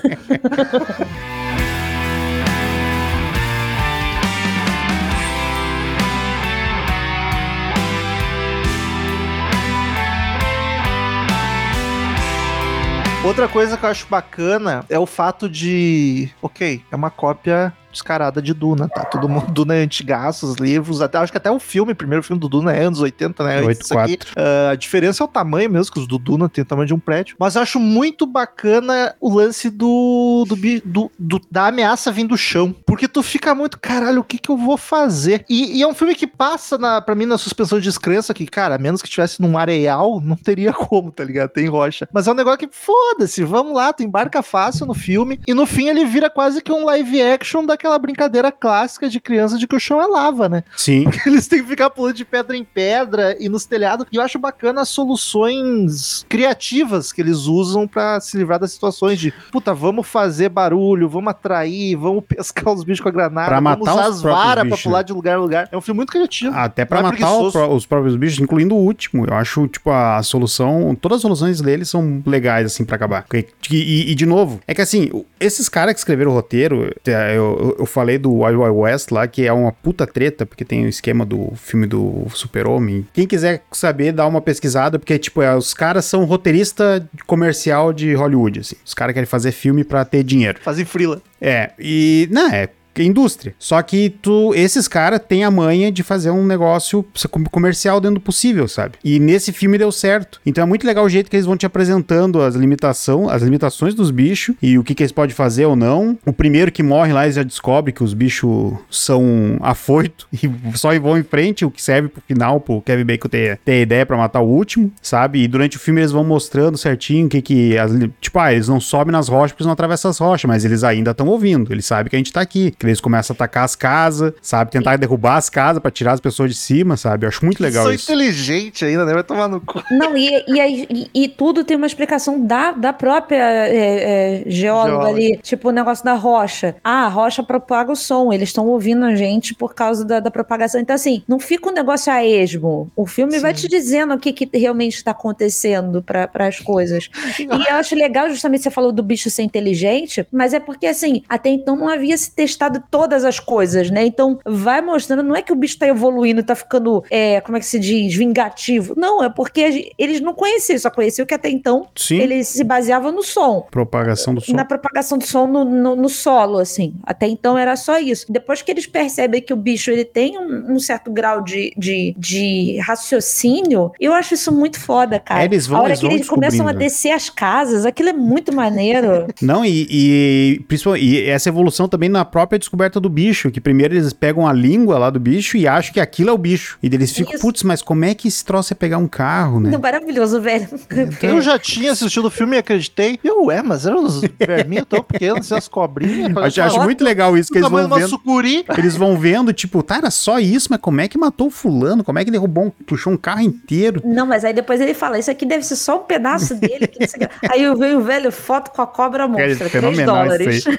[13.25, 16.29] Outra coisa que eu acho bacana é o fato de.
[16.41, 19.05] Ok, é uma cópia descarada de Duna, tá?
[19.05, 22.23] Todo mundo, Duna é antigaço, os livros, até, acho que até o filme, o primeiro
[22.23, 23.71] filme do Duna é anos 80, né?
[23.71, 24.27] Isso aqui, 8-4.
[24.35, 26.93] ah, a diferença é o tamanho mesmo, que os do Duna tem o tamanho de
[26.93, 27.35] um prédio.
[27.39, 32.37] Mas eu acho muito bacana o lance do, do, do- do- da ameaça vindo do
[32.37, 32.73] chão.
[32.85, 35.45] Porque tu fica muito, caralho, o que que eu vou fazer?
[35.49, 38.45] E, e é um filme que passa, na, pra mim, na suspensão de descrença, que,
[38.45, 41.49] cara, a menos que tivesse num areal, não teria como, tá ligado?
[41.49, 42.07] Tem rocha.
[42.11, 45.39] Mas é um negócio que, foda-se, vamos lá, tu embarca fácil no filme.
[45.47, 49.57] E no fim ele vira quase que um live action daquela brincadeira clássica de criança
[49.57, 50.63] de que o chão é lava, né?
[50.77, 51.05] Sim.
[51.27, 54.05] Eles têm que ficar pulando de pedra em pedra e nos telhados.
[54.11, 59.19] E eu acho bacana as soluções criativas que eles usam pra se livrar das situações
[59.19, 63.59] de puta, vamos fazer barulho, vamos atrair, vamos pescar os bichos com a granada, Pra
[63.59, 65.67] vamos matar usar os as varas pra pular de lugar em lugar.
[65.71, 66.55] É um filme muito criativo.
[66.55, 69.25] Até pra Não é matar os próprios bichos, incluindo o último.
[69.25, 70.95] Eu acho, tipo, a solução.
[70.99, 73.25] Todas as soluções deles são legais, assim, pra acabar.
[73.33, 77.35] E, e- e, de novo, é que assim, esses caras que escreveram o roteiro, é,
[77.35, 80.63] eu, eu- eu falei do Wild Wild West lá, que é uma puta treta, porque
[80.65, 83.05] tem o esquema do filme do Super-Homem.
[83.13, 88.13] Quem quiser saber, dá uma pesquisada, porque, tipo, é, os caras são roteirista comercial de
[88.13, 88.75] Hollywood, assim.
[88.85, 90.59] Os caras querem fazer filme pra ter dinheiro.
[90.61, 91.21] Fazem frila.
[91.41, 92.27] É, e.
[92.31, 92.69] Não, é.
[92.97, 93.55] Indústria.
[93.57, 97.05] Só que tu, esses caras têm a manha de fazer um negócio
[97.51, 98.95] comercial dentro do possível, sabe?
[99.03, 100.39] E nesse filme deu certo.
[100.45, 103.95] Então é muito legal o jeito que eles vão te apresentando as limitação, as limitações
[103.95, 106.17] dos bichos e o que, que eles podem fazer ou não.
[106.25, 110.97] O primeiro que morre lá, eles já descobre que os bichos são afoito e só
[110.99, 114.17] vão em frente, o que serve pro final, pro Kevin Bacon ter, ter ideia pra
[114.17, 115.41] matar o último, sabe?
[115.41, 117.77] E durante o filme eles vão mostrando certinho o que que...
[117.77, 120.65] As, tipo, ah, eles não sobem nas rochas porque eles não atravessam as rochas, mas
[120.65, 121.71] eles ainda estão ouvindo.
[121.71, 122.73] Eles sabem que a gente tá aqui.
[122.83, 124.71] Que eles começam a atacar as casas, sabe?
[124.71, 127.25] Tentar derrubar as casas pra tirar as pessoas de cima, sabe?
[127.25, 128.11] Eu acho muito legal São isso.
[128.11, 129.13] inteligentes ainda, né?
[129.13, 129.81] Vai tomar no cu.
[129.91, 134.89] Não, e, e, e- e tudo tem uma explicação da, da própria é, é, geóloga
[134.93, 135.09] Geóloga.
[135.09, 135.37] ali.
[135.41, 136.75] Tipo o negócio da rocha.
[136.83, 138.31] Ah, a rocha propaga o som.
[138.33, 140.81] Eles estão ouvindo a gente por causa da, da propagação.
[140.81, 142.91] Então, assim, não fica um negócio a esmo.
[142.95, 147.09] O filme vai te dizendo o que, que realmente está acontecendo para as coisas.
[147.39, 151.23] E eu acho legal, justamente, você falou do bicho ser inteligente, mas é porque, assim,
[151.29, 154.05] até então não havia se testado todas as coisas, né?
[154.05, 157.59] Então, vai mostrando, não é que o bicho tá evoluindo, tá ficando, é, como é
[157.59, 158.93] que se diz, vingativo.
[158.97, 162.17] Não, é porque eles não conheciam, só conheciam que até então Sim.
[162.19, 163.67] eles se baseavam no som.
[163.71, 164.53] Propagação do som.
[164.53, 166.93] Na propagação do som no, no- no solo, assim.
[167.03, 168.25] Até então era só isso.
[168.29, 172.15] Depois que eles percebem que o bicho ele tem um, um certo grau de, de,
[172.17, 172.77] de
[173.17, 175.41] raciocínio, eu acho isso muito foda, cara.
[175.41, 176.79] É, eles vão- a hora eles que eles começam a descobrindo.
[176.79, 179.27] descer as casas, aquilo é muito maneiro.
[179.41, 183.93] Não, e, e, principalmente, e essa evolução também na própria descoberta do bicho, que primeiro
[183.93, 186.77] eles pegam a língua lá do bicho e acham que aquilo é o bicho.
[186.81, 189.69] E eles ficam, putz, mas como é que esse troço é pegar um carro, né?
[189.69, 190.67] Não, maravilhoso, velho.
[191.21, 193.19] Eu já tinha assistido o filme e acreditei.
[193.23, 196.35] Eu, ué, mas eram os verminhos tão pequenos, assim, as cobrinhas.
[196.43, 198.07] Acho, acho muito legal isso que eles vão vendo.
[198.09, 198.65] sucuri.
[198.77, 202.03] Eles vão vendo, tipo, tá, era só isso, mas como é que matou o fulano?
[202.03, 204.01] Como é que derrubou um, puxou um carro inteiro?
[204.03, 206.87] Não, mas aí depois ele fala, isso aqui deve ser só um pedaço dele.
[206.87, 207.35] que não sei o quê.
[207.49, 210.57] aí veio o velho foto com a cobra monstra, 3 fenomenal dólares.
[210.57, 210.77] isso aí.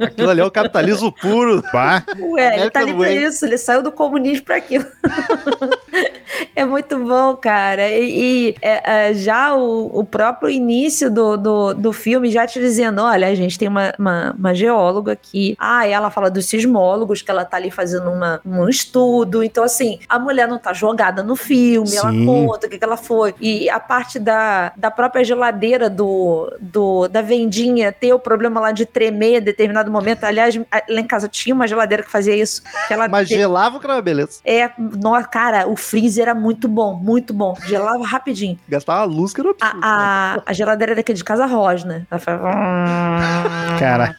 [0.00, 1.62] Aquilo ali é o capitalismo puro.
[1.70, 4.86] Pá, Ué, ele tá ali pra isso, ele saiu do comunismo pra aquilo.
[6.54, 7.88] é muito bom, cara.
[7.88, 12.58] E, e, é, é, já o, o próprio início do, do, do filme já te
[12.60, 15.56] dizendo: olha, a gente tem uma, uma, uma geóloga aqui.
[15.58, 19.42] Ah, e ela fala dos sismólogos, que ela tá ali fazendo uma, um estudo.
[19.42, 22.26] Então, assim, a mulher não tá jogada no filme, ela Sim.
[22.26, 23.34] conta o que, que ela foi.
[23.40, 28.72] E a parte da, da própria geladeira do, do, da vendinha ter o problema lá
[28.72, 30.24] de tremer em determinado momento.
[30.38, 30.54] Aliás,
[30.88, 32.62] lá em casa tinha uma geladeira que fazia isso.
[32.86, 34.40] Que ela Mas gelava o que era uma beleza.
[34.44, 37.54] é, no, cara, o freezer era muito bom, muito bom.
[37.66, 38.58] Gelava rapidinho.
[38.68, 39.80] Gastava luz que era absurdo.
[39.82, 42.06] A, a, a geladeira daquele de casa rosna.
[42.10, 42.40] Ela faz...
[43.78, 44.16] cara.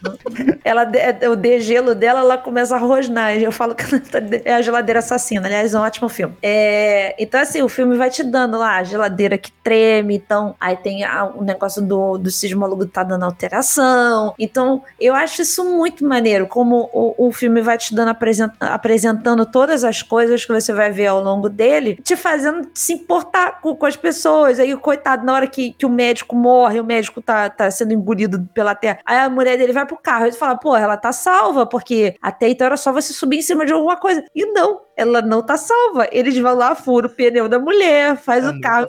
[0.63, 3.34] Ela, de- o degelo dela, ela começa a rosnar.
[3.38, 5.47] Eu falo que tá- é a geladeira assassina.
[5.47, 6.36] Aliás, é um ótimo filme.
[6.41, 10.15] É, então, assim, o filme vai te dando lá a geladeira que treme.
[10.15, 11.03] Então, aí tem
[11.36, 14.34] o negócio do, do sismólogo tá dando alteração.
[14.38, 16.48] Então, eu acho isso muito maneiro.
[16.48, 20.91] Como o, o filme vai te dando, apresent- apresentando todas as coisas que você vai
[20.91, 24.60] ver ao longo dele, te fazendo se importar com, com as pessoas.
[24.60, 28.48] Aí, coitado, na hora que, que o médico morre, o médico tá, tá sendo engolido
[28.54, 29.00] pela terra.
[29.06, 32.50] Aí a mulher dele vai pro carro e fala: pô, ela tá salva, porque até
[32.50, 34.24] então era só você subir em cima de alguma coisa.
[34.34, 36.07] E não, ela não tá salva.
[36.12, 38.88] Eles vão lá, furam o pneu da mulher, faz É o carro.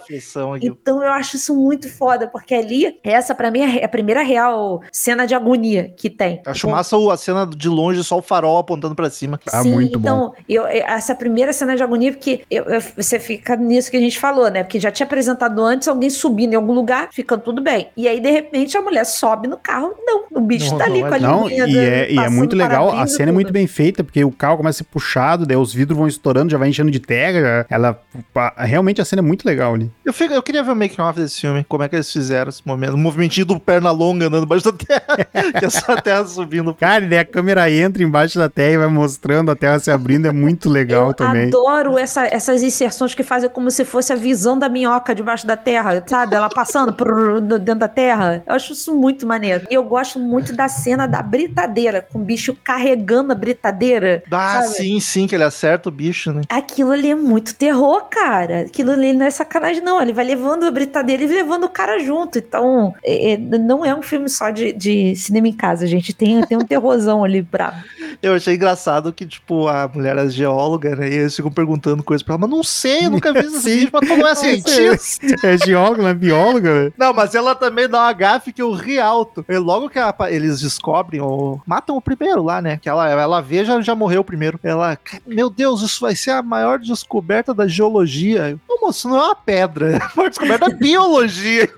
[0.62, 4.82] Então eu acho isso muito foda, porque ali, essa pra mim é a primeira real
[4.92, 6.40] cena de agonia que tem.
[6.46, 9.38] Acho massa o- a cena de longe, só o farol apontando pra cima.
[9.52, 10.08] Ah, Sim, muito bom.
[10.08, 13.96] então, eu, eu- essa primeira cena de agonia, porque eu- eu- você fica nisso que
[13.96, 14.62] a gente falou, né?
[14.64, 17.88] Porque já tinha apresentado antes alguém subindo em algum lugar, ficando tudo bem.
[17.96, 19.94] E aí, de repente, a mulher sobe no carro.
[20.04, 22.28] Não, o bicho Não, tá ali não com a é- Não, e é, e é
[22.28, 23.54] muito legal, a cena é muito tudo.
[23.54, 26.59] bem feita, porque o carro começa a ser puxado, daí os vidros vão estourando, já
[26.59, 28.01] vai enchendo de terra, ela,
[28.57, 29.90] realmente a cena é muito legal ali.
[30.05, 32.48] Eu, fico- eu queria ver o making off desse filme, como é que eles fizeram
[32.48, 32.94] esse momento.
[32.94, 35.24] O movimentinho do perna longa andando embaixo da terra,
[35.59, 36.74] que é só a terra subindo.
[36.74, 40.26] Cara, daí a câmera entra embaixo da terra e vai mostrando a terra se abrindo,
[40.26, 41.48] é muito legal Eu também.
[41.48, 45.57] adoro essa- essas inserções que fazem como se fosse a visão da minhoca debaixo da
[45.57, 46.34] terra, sabe?
[46.34, 48.42] Ela passando por dentro da terra.
[48.46, 49.66] Eu acho isso muito maneiro.
[49.70, 54.22] E eu gosto muito da cena da britadeira, com o bicho carregando a britadeira.
[54.30, 54.74] Ah, sabe?
[54.76, 56.43] sim, sim, que ele acerta o bicho, né?
[56.49, 58.61] Aquilo ali é muito terror, cara.
[58.62, 60.01] Aquilo ali não é sacanagem, não.
[60.01, 62.38] Ele vai levando a britadeira e levando o cara junto.
[62.38, 66.14] Então, é- é- não é um filme só de, de cinema em casa, gente.
[66.14, 67.76] Tem, tem um terrorzão ali brabo.
[68.22, 71.09] Eu achei engraçado que, tipo, a mulher é geóloga, né?
[71.09, 74.09] E eles ficam perguntando coisas pra ela, mas não sei, eu nunca vi bicho, mas
[74.09, 75.26] tu não é cientista.
[75.47, 76.95] É geóloga, não é bióloga, velho.
[76.97, 79.45] Não, mas ela também dá uma gafe que eu ri alto.
[79.49, 82.78] E logo que a- eles descobrem, ou matam o primeiro lá, né?
[82.80, 84.59] Que ela, ela vê, já, já morreu o primeiro.
[84.62, 88.59] Ela, meu Deus, isso vai ser a maior descoberta da geologia.
[88.68, 91.68] Ô, moço, não é uma pedra, é a maior descoberta da biologia.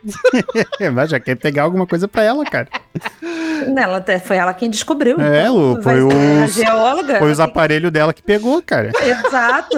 [0.81, 2.69] É, mas já quer pegar alguma coisa pra ela, cara.
[3.77, 5.21] Ela até, foi ela quem descobriu.
[5.21, 7.19] É, então, o- foi a os- geóloga.
[7.19, 8.91] Foi os aparelhos dela que pegou, cara.
[9.03, 9.77] Exato.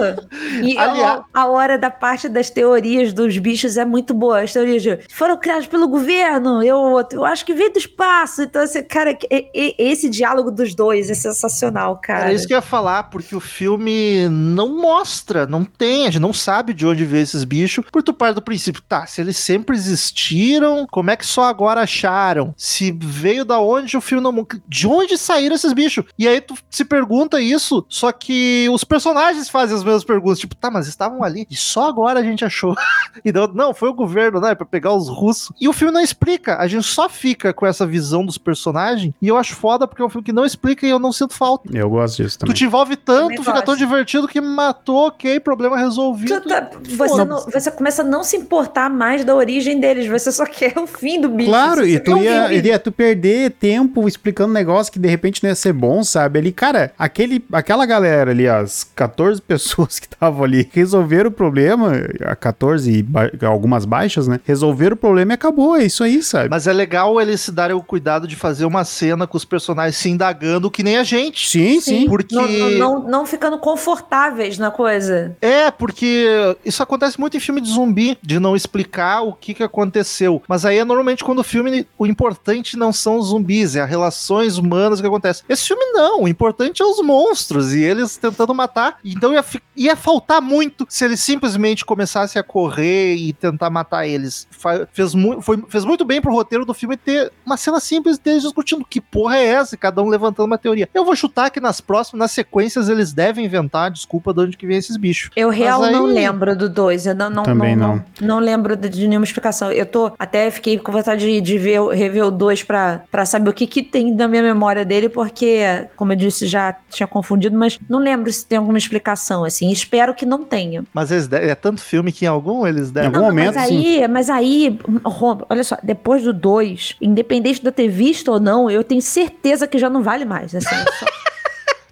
[0.63, 4.41] E Aliás- a, a hora da parte das teorias dos bichos é muito boa.
[4.41, 8.43] As teorias de, foram criadas pelo governo, eu, eu acho que veio do espaço.
[8.43, 12.25] Então, assim, cara, e- e- esse diálogo dos dois é sensacional, cara.
[12.25, 16.21] Era isso que eu ia falar, porque o filme não mostra, não tem, a gente
[16.21, 19.37] não sabe de onde veio esses bichos, por tu parte do princípio, tá, se eles
[19.37, 22.53] sempre existiram, como é que só agora acharam?
[22.57, 24.45] Se veio da onde o filme não...
[24.67, 26.05] De onde saíram esses bichos?
[26.17, 30.55] E aí tu se pergunta isso, só que os personagens fazem as mesmas perguntas, tipo,
[30.55, 32.75] tá, mas estavam ali, e só agora a gente achou.
[33.23, 35.51] e não, não, foi o governo, né, pra pegar os russos.
[35.59, 39.27] E o filme não explica, a gente só fica com essa visão dos personagens, e
[39.27, 41.69] eu acho foda porque é um filme que não explica e eu não sinto falta.
[41.75, 42.55] Eu gosto disso Tu também.
[42.55, 43.65] te envolve tanto, fica gosto.
[43.65, 43.94] tão divertido
[44.27, 46.41] que matou, ok, problema resolvido.
[46.41, 50.31] Tu tá- você, não- você começa a não se importar mais da origem deles, você
[50.31, 51.49] só quer o fim do bicho.
[51.49, 52.55] Claro, e tu ia, fim.
[52.67, 56.39] ia tu perder tempo explicando um negócio que de repente não ia ser bom, sabe?
[56.39, 61.91] Ali, cara, aquele, aquela galera ali, as 14 pessoas que estavam ali, resolveram o problema,
[62.25, 64.39] a 14 e ba- algumas baixas, né?
[64.45, 66.49] Resolveram o problema e acabou, é isso aí, sabe?
[66.49, 69.95] Mas é legal eles se darem o cuidado de fazer uma cena com os personagens
[69.97, 71.47] se indagando que nem a gente.
[71.49, 72.05] Sim, sim.
[72.07, 72.69] Porque- Não, não,
[73.01, 75.37] não, não ficando confortáveis na coisa.
[75.41, 76.25] É, porque
[76.65, 80.41] isso acontece muito em filme de zumbi, de não explicar o que, que aconteceu.
[80.47, 83.89] Mas aí é normalmente quando o filme, o importante não são os zumbis, é as
[83.89, 85.45] relações humanas que acontecem.
[85.47, 88.97] Esse filme não, o importante é os monstros e eles tentando matar.
[89.05, 94.47] Então ia, ia faltar muito se eles simplesmente começassem a correr e tentar matar eles.
[94.91, 98.43] Fez, mu foi- fez muito bem pro roteiro do filme ter uma cena simples deles
[98.43, 100.89] discutindo que porra é essa, cada um levantando uma teoria.
[100.93, 104.65] Eu vou chutar que nas próximas, nas sequências, eles devem inventar desculpa de onde que
[104.65, 105.29] vem esses bichos.
[105.35, 107.05] Eu real aí- não lembro do 2.
[107.05, 108.27] Eu não, não, Também não, não.
[108.27, 108.39] não.
[108.39, 109.71] lembro de, nenhuma explicação.
[109.71, 110.11] Eu tô.
[110.17, 113.67] Até fiquei com vontade de, de ver, rever o 2 pra, pra saber o que,
[113.67, 115.59] que tem na minha memória dele, porque,
[115.95, 119.71] como eu disse, já tinha confundido, mas não lembro se tem alguma explicação, assim.
[119.71, 120.83] Espero que não tenha.
[120.93, 123.07] Mas eles de- é tanto filme que em algum eles devem.
[123.07, 127.67] algum Não, momento, mas aí, mas aí, Rom, olha só, depois do 2, independente de
[127.67, 130.53] eu ter visto ou não, eu tenho certeza que já não vale mais.
[130.55, 130.65] Assim,
[130.99, 131.05] só-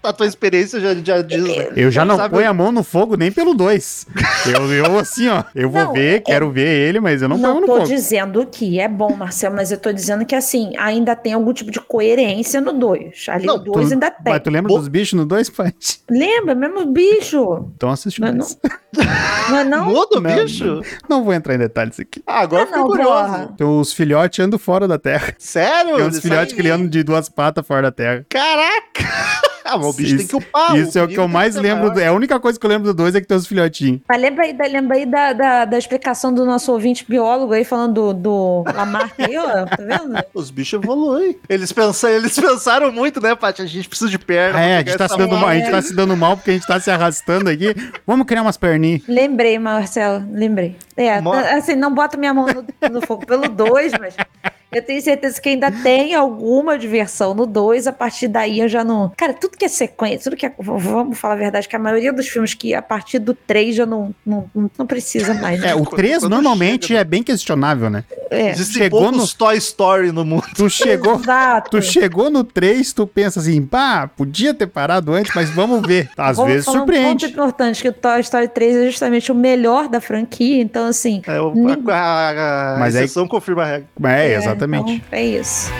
[0.04, 1.70] A tua experiência já, já diz, né?
[1.76, 4.06] Eu já não Sabe- ponho a mão no fogo nem pelo 2.
[4.54, 7.38] Eu, eu, assim, ó, eu vou Não, ver, é- quero ver ele, mas eu não,
[7.38, 7.88] Não ponho no tô fogo.
[7.88, 11.72] dizendo que é bom, Marcel, mas eu tô dizendo que assim, ainda tem algum tipo
[11.72, 13.26] de coerência no 2.
[13.30, 14.34] Ali Não, o 2 Tu- ainda tem.
[14.34, 15.74] Mas tu lembra Bo- dos bichos no 2, pai?
[16.10, 16.54] Lembra?
[16.54, 17.70] Mesmo bicho.
[17.76, 18.58] Então assiste o Não é dois.
[19.50, 19.86] Não é não?
[19.86, 20.82] Muda o Não, bicho?
[21.10, 22.22] Não vou entrar em detalhes aqui.
[22.28, 23.50] Ah, agora Ah, fiquei não, curioso.
[23.56, 25.34] Então, os filhotes andam fora da terra.
[25.40, 25.96] Sério?
[25.96, 28.26] Tem uns filhotes que ele andam de duas patas fora da terra.
[28.30, 29.04] Caraca!
[29.74, 30.76] Ah, mas o bicho tem que upar.
[30.78, 31.88] Isso é o que eu mais lembro.
[31.90, 32.00] maior.
[32.00, 34.02] É a única coisa que eu lembro do dois é que tem os filhotinhos.
[34.08, 37.64] Mas lembra aí, da, lembra aí da, da, da explicação do nosso ouvinte biólogo aí,
[37.64, 40.24] falando do, do Lamarck aí, ó, tá vendo?
[40.34, 41.38] Os bichos evoluem.
[41.50, 43.62] Eles, pensam, eles pensaram muito, né, Paty?
[43.62, 44.60] A gente precisa de perna.
[44.62, 46.54] É, a gente, tá se dando mal, a gente tá se dando mal porque a
[46.54, 47.74] gente tá se arrastando aqui.
[48.06, 49.02] Vamos criar umas perninhas.
[49.08, 50.76] Lembrei, Marcelo, lembrei.
[50.96, 54.16] É, Mo- tá- assim, não bota minha mão no, no fogo pelo 2, mas
[54.76, 57.88] eu tenho certeza que ainda tem alguma diversão no 2.
[57.88, 59.12] A partir daí eu já não.
[59.18, 60.54] Cara, tudo que é sequência, tudo que é.
[60.60, 63.86] Vamos falar a verdade, que a maioria dos filmes que a partir do 3 já
[63.86, 65.60] não, não, não, precisa mais.
[65.60, 65.70] né?
[65.70, 68.04] É, o Quando- 3 quando normalmente chega, é bem questionável, né?
[68.30, 70.44] É, Existem Chegou poucos Toy Story no mundo.
[70.56, 71.70] Tu chegou, Exato.
[71.72, 76.10] tu chegou no 3, tu pensa assim, pá, podia ter parado antes, mas vamos ver.
[76.18, 77.26] Às Vamos vezes falar Um ponto surpreende.
[77.28, 81.22] importante, que o Toy Story 3 é justamente o melhor da franquia, então assim.
[81.28, 83.88] É, o- Nin- a, a, a Mas aí- exceção confirma a regra.
[84.06, 84.63] É, exatamente.
[84.90, 85.72] Então é isso.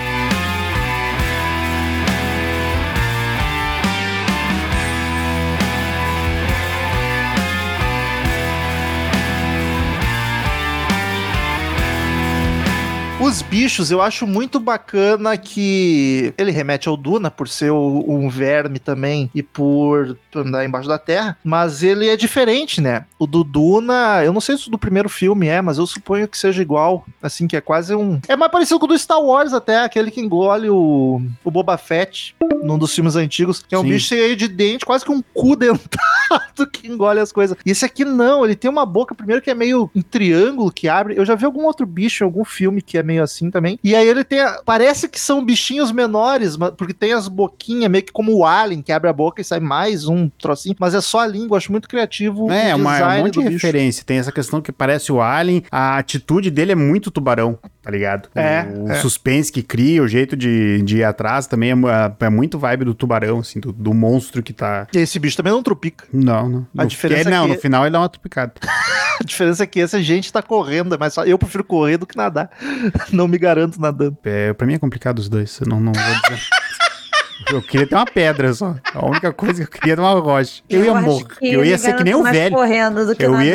[13.24, 18.80] Os bichos, eu acho muito bacana que ele remete ao Duna por ser um verme
[18.80, 23.06] também e por andar embaixo da terra, mas ele é diferente, né?
[23.18, 26.28] O do Duna, eu não sei se o do primeiro filme é, mas eu suponho
[26.28, 28.20] que seja igual, assim, que é quase um...
[28.28, 31.78] É mais parecido com o do Star Wars até, aquele que engole o, o Boba
[31.78, 33.90] Fett num dos filmes antigos, que é um Sim.
[33.90, 37.58] bicho cheio de dente, quase que um cu dentado que engole as coisas.
[37.66, 40.88] E esse aqui não, ele tem uma boca primeiro que é meio um triângulo que
[40.88, 41.16] abre.
[41.18, 43.80] Eu já vi algum outro bicho em algum filme que é meio assim também.
[43.84, 44.40] E aí ele tem.
[44.40, 48.46] a- Parece que são bichinhos menores, mas- porque tem as boquinhas, meio que como o
[48.46, 50.76] Alien, que abre a boca e sai mais um trocinho.
[50.80, 52.52] Mas é só a língua, acho muito criativo.
[52.52, 53.52] É, o uma, é um monte de bicho.
[53.52, 54.04] referência.
[54.06, 58.30] Tem essa questão que parece o Alien, a atitude dele é muito tubarão, tá ligado?
[58.34, 58.96] É, O é.
[58.96, 61.76] suspense que cria, o jeito de, de ir atrás também é,
[62.26, 64.88] é muito vibe do tubarão, assim, do, do monstro que tá.
[64.94, 66.06] E esse bicho também não trupica.
[66.12, 66.68] Não, não.
[66.78, 68.54] A No- diferença é, Não, que- no final ele dá uma tupicada.
[69.22, 72.06] A diferença é que esse a gente tá correndo, mas só eu prefiro correr do
[72.08, 72.50] que nadar.
[73.14, 74.18] Não me garanto nadando.
[74.24, 76.42] É, pra mim é complicado os dois, eu não, não vou dizer.
[77.52, 78.76] Eu queria ter uma pedra só.
[78.94, 80.62] A única coisa que eu queria era uma rocha.
[80.70, 81.26] Eu, ia acho morrer.
[81.42, 82.56] Eu me ia ser que nem o velho.
[82.58, 82.90] Eu ia,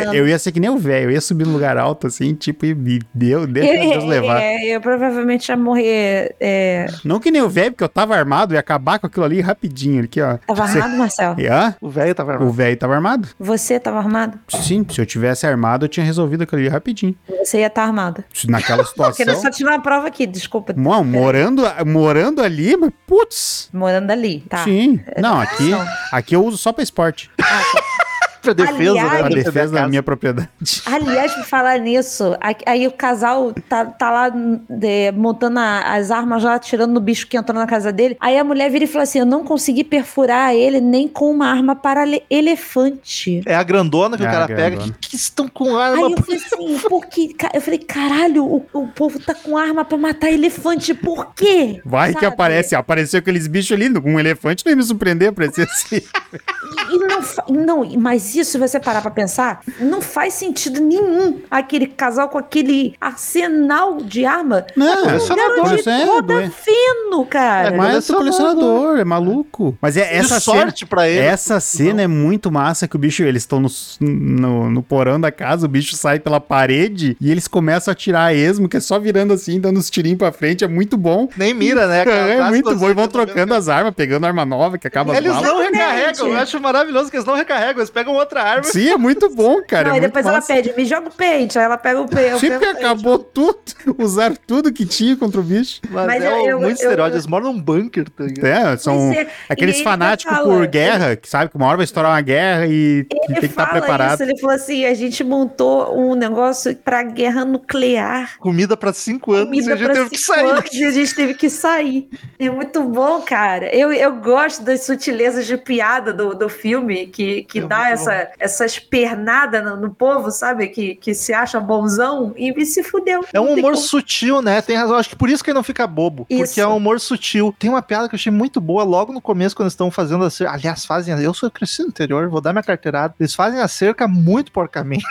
[0.01, 0.15] nadando.
[0.17, 1.05] eu ia ser que nem o velho.
[1.07, 4.41] Eu ia subir num lugar alto assim, tipo, e e deu, deixa Deus levar.
[4.41, 6.35] É, eu provavelmente ia morrer.
[6.41, 6.87] É...
[7.05, 9.41] Não que nem o velho, porque eu tava armado e ia acabar com aquilo ali
[9.41, 10.05] rapidinho.
[10.05, 10.39] Aqui, ó.
[10.47, 11.37] Tava Você- armado, Marcel?
[11.51, 11.75] Hã?
[11.81, 12.53] O velho tava O armado.
[12.53, 13.29] velho tava armado?
[13.39, 14.39] Você tava armado?
[14.49, 17.15] Sim, se eu tivesse armado, eu tinha resolvido aquilo ali rapidinho.
[17.45, 18.25] Você ia estar armado.
[18.49, 19.43] Naquela Porque situação.
[19.43, 20.73] só tinha uma prova aqui, desculpa.
[20.77, 23.69] Não, morando, morando ali, mas putz.
[23.79, 24.65] Morando ali, tá.
[24.65, 25.01] Sim.
[25.19, 25.71] Não, aqui,
[26.13, 27.31] aqui eu uso só pra esporte.
[28.43, 29.09] Pra defesa, Aliás- né?
[29.09, 30.49] Pra Pra defesa da minha propriedade.
[30.87, 32.37] Aliás, por falar nisso,
[32.67, 37.27] aí o casal tá, tá lá de- montando a- as armas lá, atirando no bicho
[37.27, 38.17] que entrou na casa dele.
[38.21, 41.47] Aí a mulher vira e fala assim: Eu não consegui perfurar ele nem com uma
[41.49, 43.43] arma para ele- elefante.
[43.47, 44.77] É a grandona que É o cara pega.
[44.79, 46.11] Que, que estão com Aí arma?
[46.11, 47.35] eu falei assim, por que?
[47.35, 51.81] Ca- Eu falei, caralho, o, o povo tá com arma pra matar elefante, por quê?
[51.85, 52.27] Vai que Sabe?
[52.27, 52.75] aparece.
[52.75, 55.97] Apareceu aqueles bichos ali, um elefante não ia me surpreender pra ser assim.
[55.97, 61.41] E, e não, não, mas isso, se você parar pra pensar, não faz sentido nenhum
[61.51, 64.65] aquele casal com aquele arsenal de arma.
[64.77, 65.55] Não, colecionador.
[65.55, 66.51] De Colecionador, roda é.
[66.51, 67.69] fino, cara.
[67.69, 68.19] É, Mas é colecionador.
[68.63, 69.77] colecionador, é maluco.
[69.81, 70.59] Mas é essa de cena.
[70.63, 71.21] sorte pra ele.
[71.21, 73.69] Essa cena é muito massa que o bicho, eles estão no,
[74.01, 78.25] no, no porão da casa, o bicho sai pela parede e eles começam a tirar
[78.25, 81.29] a esmo, que é só virando assim, dando uns tirinhos pra frente, é muito bom.
[81.37, 81.99] Nem mira, né?
[82.09, 85.19] É, Aquela muito bom, e vão trocando as armas, pegando arma nova, que acaba as
[85.19, 85.49] Eles balas.
[85.49, 86.29] não recarregam.
[86.29, 87.79] Eu acho maravilhoso que eles não recarregam.
[87.79, 88.65] Eles pegam outra arma.
[88.65, 89.89] Sim, é muito bom, cara.
[89.89, 91.59] não, é e depois ela pede, me joga o pente.
[91.59, 92.39] Aí ela pega o pente.
[92.41, 93.59] Sim, porque acabou tudo.
[93.99, 95.81] Usaram tudo que tinha contra o bicho.
[95.91, 97.15] Mas, Mas é eu- um- eu- muito estereótipo.
[97.17, 98.47] Eles moram num bunker, tá ligado?
[98.73, 101.67] É, são é, aqueles e ele fanáticos fala, por ele- guerra, que sabe que uma
[101.67, 104.15] hora vai estourar uma guerra e que tem que estar fala preparado.
[104.15, 108.39] Isso, ele falou assim: a gente montou um negócio pra guerra nuclear.
[108.39, 110.47] Comida pra cinco anos e Comida a gente teve que sair.
[110.51, 112.09] anos e a gente teve que sair.
[112.39, 113.75] É muito bom, cara.
[113.75, 117.99] Eu, eu gosto das sutilezas de piada do, do filme, que, que É dá muito
[118.09, 120.69] essa, essa espernada no, no povo, sabe?
[120.69, 123.25] Que, que se acha bonzão e me se fudeu.
[123.33, 123.77] É um humor como.
[123.77, 124.61] sutil, né?
[124.63, 124.97] Tem razão.
[124.97, 126.27] Acho que por isso que ele não fica bobo.
[126.29, 126.45] Isso.
[126.45, 127.55] Porque é um humor sutil.
[127.59, 130.25] Tem uma piada que eu achei muito boa logo no começo, quando eles estão fazendo
[130.25, 130.55] a cerca.
[130.55, 131.19] Aliás, fazem.
[131.21, 133.15] Eu sou crescido no interior, vou dar minha carteirada.
[133.19, 135.05] Eles fazem a cerca muito porcamente.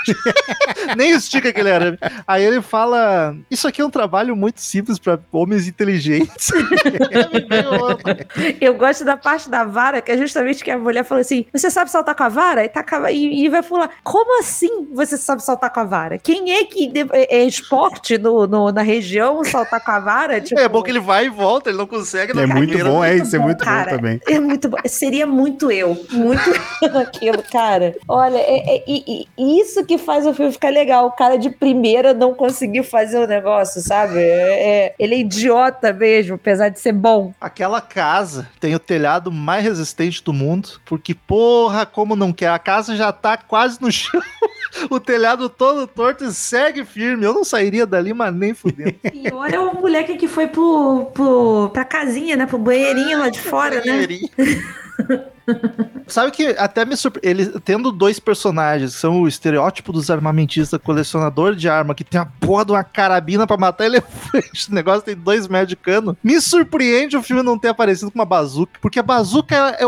[0.96, 1.98] Nem estica aquele arame.
[2.26, 6.50] Aí ele fala: Isso aqui é um trabalho muito simples pra homens inteligentes.
[8.60, 11.70] Eu gosto da parte da vara, que é justamente que a mulher falou assim: Você
[11.70, 12.64] sabe saltar com a vara?
[12.64, 12.70] E,
[13.12, 13.90] e, e vai pular.
[14.04, 16.18] Como assim você sabe saltar com a vara?
[16.18, 20.42] Quem é que de- é, é esporte no, no- na região saltar com a vara?
[20.42, 22.34] Tipo, É bom que ele vai e volta, ele não consegue.
[22.34, 22.90] na É muito primeira.
[22.90, 24.20] bom, é isso, é muito bom também.
[24.28, 24.78] É muito bom.
[24.86, 25.98] Seria muito eu.
[26.12, 26.50] Muito
[27.00, 27.96] aquilo, cara.
[28.08, 31.08] Olha, é, é- e, e isso que faz o filme ficar legal.
[31.08, 34.20] O cara de primeira não conseguiu fazer o negócio, sabe?
[34.20, 37.34] É- é- ele é idiota mesmo, apesar de ser bom.
[37.40, 42.50] Aquela casa tem o telhado mais resistente do mundo, porque, porra, como não quer?
[42.50, 44.22] A casa já tá quase no chão,
[44.90, 47.26] o telhado todo torto e segue firme.
[47.26, 48.96] Eu não sairia dali, mas nem fudendo.
[49.14, 52.46] E olha o moleque que foi pro, pro, pra casinha, né?
[52.46, 54.08] Pro banheirinho lá de fora, né?
[56.08, 57.42] Sabe que até me surpreende.
[57.42, 62.20] Ele tendo dois personagens, que são o estereótipo dos armamentistas, colecionador de arma, que tem
[62.20, 64.68] a porra de uma carabina pra matar elefante.
[64.70, 66.18] O negócio tem dois metros de cano.
[66.24, 69.88] Me surpreende o filme não ter aparecido com uma bazuca, porque a bazuca é, é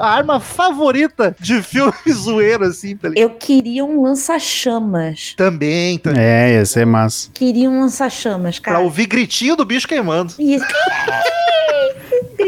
[0.00, 3.22] a arma favorita de filme zoeiro, assim, tá ligado?
[3.22, 5.34] Eu queria um lança-chamas.
[5.36, 6.22] Também, também.
[6.22, 7.30] É, ia ser massa.
[7.34, 8.84] Queria um lança-chamas, Pra cara.
[8.84, 10.32] ouvir gritinho do bicho queimando.
[10.38, 10.58] E...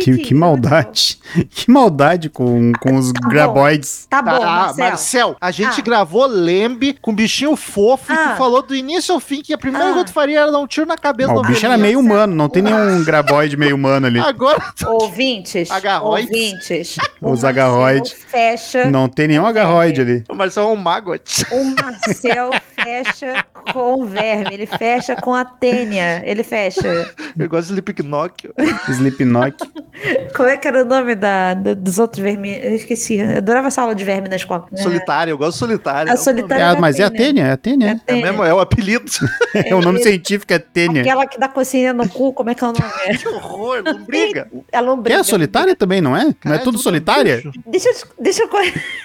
[0.03, 1.19] Que, que maldade.
[1.51, 3.29] Que maldade com, com os bom.
[3.29, 4.07] graboides.
[4.11, 4.89] Tá bom, ah, Marcelo.
[4.91, 5.83] Marcel, a gente Ah.
[5.85, 8.31] gravou Lembe com bichinho fofo e Ah.
[8.33, 9.91] tu falou do início ao fim que a primeira Ah.
[9.93, 11.79] coisa que tu faria era dar um tiro na cabeça Ó, do o bicho era
[11.79, 14.19] meio humano, não tem nenhum graboide meio humano ali.
[14.21, 16.31] Agora Ouvintes, Agarroides.
[16.31, 16.97] ouvintes.
[17.23, 18.13] Os o agarroides.
[18.13, 18.85] Marcel Fecha.
[18.91, 20.25] Não tem nenhum agarroide ali.
[20.29, 21.47] o Marcel é um magote.
[21.51, 24.53] O Marcel fecha com o verme.
[24.55, 26.23] Ele fecha com a tênia.
[26.27, 27.11] Ele fecha.
[27.39, 28.51] Eu gosto de Slipknot.
[28.89, 29.57] Slipknot.
[30.35, 32.59] Como é que era o nome da, da- dos outros vermes?
[32.63, 33.17] Eu esqueci.
[33.17, 34.67] Eu adorava essa aula de verme na escola.
[34.75, 36.11] Solitário, eu gosto de solitário.
[36.11, 36.63] A É solitária.
[36.65, 37.23] É, da mas é a tênia.
[37.27, 38.01] tênia, é a tênia.
[38.07, 39.11] É, mesmo, é o apelido.
[39.55, 41.03] É, o nome científico é tênia.
[41.03, 42.85] Aquela que dá cocinha no cu, como é que é o nome?
[43.19, 44.49] que horror, não briga.
[44.73, 45.21] É lombriga.
[45.21, 46.35] é solitária também, não é?
[46.43, 47.43] Não é tudo tudo solitária?
[47.67, 47.95] Deixa eu.
[48.19, 48.49] Deixa eu.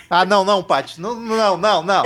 [0.09, 1.01] Ah, não, não, Paty.
[1.01, 2.03] Não, não, não, não.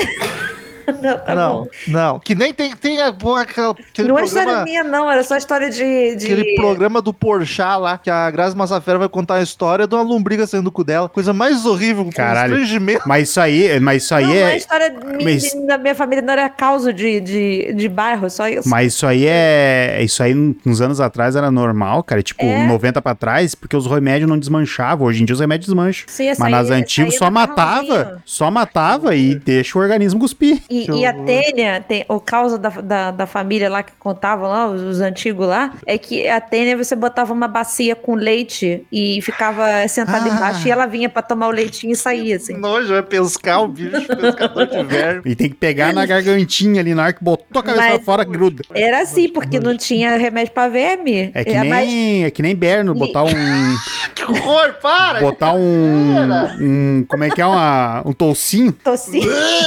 [1.01, 1.67] Não, tá não, bom.
[1.87, 2.19] não.
[2.19, 4.63] Que nem tem, tem a, porra, aquela, aquele Não é história programa...
[4.65, 5.09] minha, não.
[5.11, 6.15] Era só história de.
[6.15, 6.25] de...
[6.25, 10.03] Aquele programa do Porchat lá, que a Grazi Massafera vai contar a história de uma
[10.03, 11.09] lombriga saindo do cu dela.
[11.09, 12.51] Coisa mais horrível, Caralho.
[12.55, 13.03] constrangimento.
[13.07, 14.57] Mas isso aí, mas isso aí não, não é é.
[14.57, 18.67] história minha, mas- da minha família, não era causa de, de, de bairro, só isso.
[18.69, 19.99] Mas isso aí é.
[20.03, 20.33] Isso aí,
[20.65, 22.21] uns anos atrás, era normal, cara.
[22.21, 22.65] Tipo, É?
[22.67, 25.07] 90 pra trás, porque os remédios não desmanchavam.
[25.07, 26.05] Hoje em dia os remédios desmancham.
[26.07, 28.21] Sim, Mas aí- nas essa antigas só é matava.
[28.25, 30.61] Só matava e deixa o organismo cuspir.
[30.69, 31.13] E, E a.
[31.21, 35.45] Tênia, tem, o causa da, da, da família lá que contavam lá, os, os antigos
[35.47, 40.35] lá, é que a Tênia você botava uma bacia com leite e ficava sentada Ah.
[40.35, 42.57] embaixo e ela vinha pra tomar o leitinho e saía, assim.
[42.57, 45.21] Nojo, é pescar o bicho, pescador de verme.
[45.25, 48.03] E tem que pegar na gargantinha ali na hora que botou a cabeça Mas- pra
[48.05, 48.63] fora, gruda.
[48.73, 51.31] Era assim, porque não tinha remédio pra verme.
[51.33, 53.31] É que É, mas- nem, é que nem Berno, botar um.
[54.15, 55.19] Que horror, para!
[55.19, 56.15] botar um.
[56.61, 57.45] um como é que é?
[57.45, 59.21] Uma, um toucinho Tossi.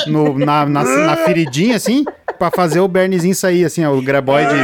[0.07, 2.05] no, na, na, na feridinha, assim,
[2.39, 4.55] pra fazer o Bernezinho sair, assim, ó, o graboide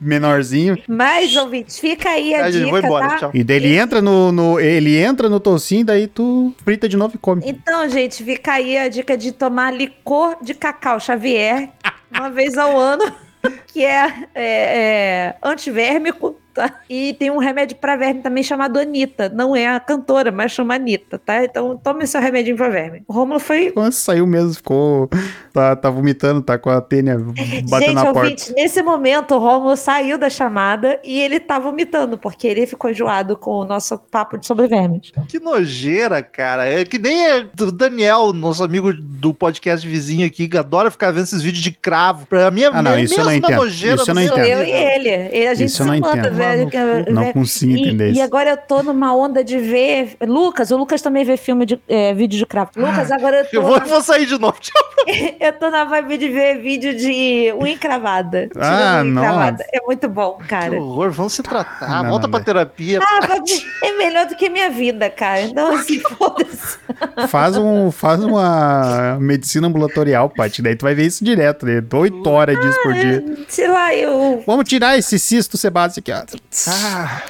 [0.00, 0.78] menorzinho.
[0.88, 3.16] Mas, ouvintes, fica aí a dica, vou embora, tá?
[3.18, 3.30] tchau.
[3.34, 7.14] E daí ele entra no, no- Ele entra no toucinho, daí tu frita de novo
[7.14, 7.42] e come.
[7.44, 11.68] Então, gente, fica aí a dica de tomar licor de cacau Xavier
[12.10, 13.04] uma vez ao ano,
[13.72, 16.80] que é, é, é antivérmico, tá?
[16.88, 19.28] E tem um remédio pra verme também chamado Anitta.
[19.28, 21.44] Não é a cantora, mas chama Anitta, tá?
[21.44, 23.02] Então tome seu remedinho pra verme.
[23.08, 23.70] O Rômulo foi.
[23.70, 25.08] Quando saiu mesmo, ficou.
[25.52, 27.16] Tá, tá vomitando, tá com a tênia
[27.68, 28.18] batendo Gente, na porta.
[28.20, 32.90] ouvinte, nesse momento o Rômulo saiu da chamada e ele tá vomitando, porque ele ficou
[32.90, 35.12] enjoado com o nosso papo de sobre vermes.
[35.28, 36.66] Que nojeira, cara.
[36.66, 41.10] É que nem é o Daniel, nosso amigo do podcast vizinho aqui, que adora ficar
[41.10, 42.26] vendo esses vídeos de cravo.
[42.26, 43.56] Pra mim é Ah, não, a isso eu não entendo.
[43.56, 44.38] nojeira Isso eu não entendo.
[44.44, 45.08] eu e ele.
[45.08, 46.39] ele a gente Isso eu se não manda, entendo.
[46.40, 46.70] Velho.
[46.70, 47.32] que- Não velho.
[47.34, 48.22] consigo E- entender E, isso.
[48.22, 50.16] agora eu tô numa onda de ver.
[50.26, 52.70] Lucas, o Lucas também vê filme de é, vídeo de cravo.
[52.76, 53.56] Lucas, agora eu tô.
[53.56, 54.56] Eu vou, vou sair de novo.
[55.40, 58.48] Eu tô na vibe de ver vídeo de unha encravada.
[58.56, 59.50] Ah, unha encravada.
[59.52, 59.64] nossa.
[59.72, 60.76] É muito bom, Que cara.
[60.80, 62.02] horror, vamos se tratar.
[62.04, 62.44] Não, Volta não, pra não.
[62.44, 63.00] terapia.
[63.02, 63.20] Ah,
[63.82, 65.40] é melhor do que minha vida, cara.
[65.42, 66.78] Então, assim, foda-se.
[67.28, 70.60] Faz, um, faz uma medicina ambulatorial, Paty.
[70.62, 71.82] Daí tu vai ver isso direto, né?
[71.94, 73.24] Oito horas disso por dia.
[73.48, 74.42] Sei lá, eu.
[74.46, 76.22] Vamos tirar esse cisto sebáceo aqui, ó.
[76.68, 77.22] Ah,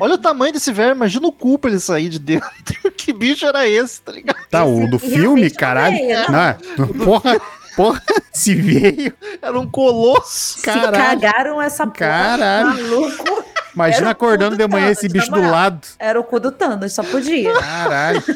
[0.00, 2.48] olha o tamanho desse velho, imagina o cu pra ele sair de dentro.
[2.96, 4.36] que bicho era esse, tá ligado?
[4.50, 5.96] Tá, o do filme, caralho.
[5.96, 7.40] não veio, Não, porra,
[7.76, 9.12] porra, se veio.
[9.40, 10.58] Era um colosso.
[10.58, 10.92] Se Caralho.
[11.20, 11.96] cagaram essa porra.
[11.98, 12.66] Caralho.
[12.90, 13.44] Maluco.
[13.74, 15.80] Imagina acordando de manhã Thanos, esse bicho do lado.
[15.98, 17.52] Era o cu do Thanos, só podia.
[17.58, 18.22] Caralho.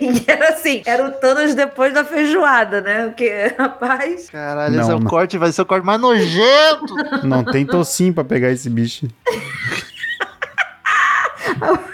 [0.00, 3.04] E era assim, era o Thanos depois da feijoada, né?
[3.06, 4.28] Porque, rapaz.
[4.28, 5.08] Caralho, esse é Não, o não.
[5.08, 6.92] corte, vai ser o corte mais nojento.
[7.22, 9.06] Não tem tocinho pra pegar esse bicho.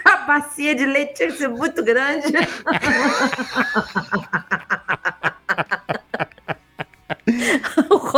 [0.07, 2.33] A bacia de leite tinha que ser muito grande.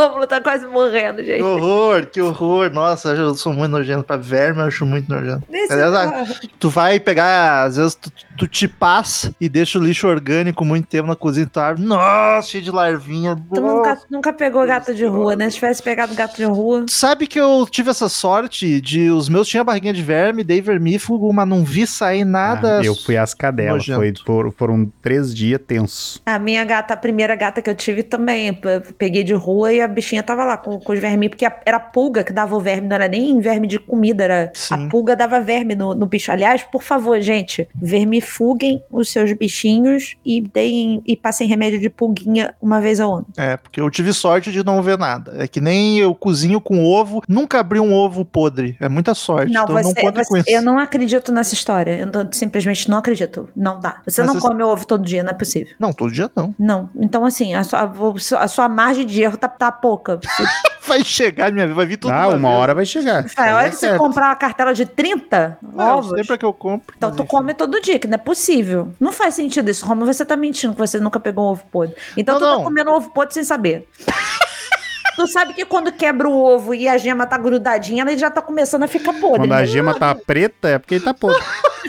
[0.01, 1.41] O Rômulo tá quase morrendo, Que gente.
[1.43, 2.69] horror, que horror.
[2.71, 4.03] Nossa, eu sou muito nojento.
[4.03, 5.43] Pra verme, eu acho muito nojento.
[5.49, 6.25] Nesse Aliás, ah.
[6.59, 10.87] Tu vai pegar, às vezes tu, tu te passa e deixa o lixo orgânico muito
[10.87, 11.47] tempo na cozinha.
[11.51, 13.35] Tu abre, nossa, cheio de larvinha.
[13.53, 15.49] Tu nunca, nunca pegou gato de rua, né?
[15.49, 16.85] Se tivesse pegado gato de rua.
[16.89, 21.31] Sabe que eu tive essa sorte de os meus tinha barriguinha de verme, dei vermífugo,
[21.33, 22.79] mas não vi sair nada.
[22.79, 23.85] Ah, eu fui às cadelas.
[23.85, 26.21] Foi, por- foram três dias tensos.
[26.25, 28.57] A minha gata, a primeira gata que eu tive também,
[28.97, 31.77] peguei de rua e a bichinha tava lá com, com os vermes, porque a- era
[31.77, 34.73] a pulga que dava o verme, não era nem verme de comida, era Sim.
[34.85, 36.31] a pulga dava verme no, no bicho.
[36.31, 37.67] Aliás, por favor, gente,
[38.07, 43.27] vermifuguem os seus bichinhos e deem e passem remédio de pulguinha uma vez ao ano.
[43.37, 45.33] É, porque eu tive sorte de não ver nada.
[45.37, 48.75] É que nem eu cozinho com ovo, nunca abri um ovo podre.
[48.79, 49.51] É muita sorte.
[49.51, 50.49] Não, então não você, conta você- com isso.
[50.49, 51.97] eu não acredito nessa história.
[51.97, 53.49] Eu não- simplesmente não acredito.
[53.55, 54.01] Não dá.
[54.05, 55.73] Você Mas não você- come ovo todo dia, não é possível.
[55.79, 56.53] Não, todo dia não.
[56.59, 56.89] Não.
[56.95, 57.91] Então, assim, a sua,
[58.39, 60.19] a sua margem de erro tá, tá pouca.
[60.85, 62.59] Vai chegar minha vida, vai vir tudo ah, uma vez.
[62.59, 63.23] hora vai chegar.
[63.33, 63.99] Cara, a hora que você certo.
[63.99, 66.93] comprar uma cartela de 30 Não, ovos, sei pra que eu compro.
[66.97, 68.91] então tu come todo dia, que não é possível.
[68.99, 70.13] Não faz sentido isso, Romulo.
[70.13, 71.95] Você tá mentindo que você nunca pegou um ovo podre.
[72.17, 72.57] Então Não, tu não.
[72.57, 73.87] tá comendo ovo podre sem saber.
[75.15, 78.41] tu sabe que quando quebra o ovo e a gema tá grudadinha, ela já tá
[78.41, 79.39] começando a ficar podre.
[79.39, 81.41] Quando a gema tá preta, é porque ele tá podre.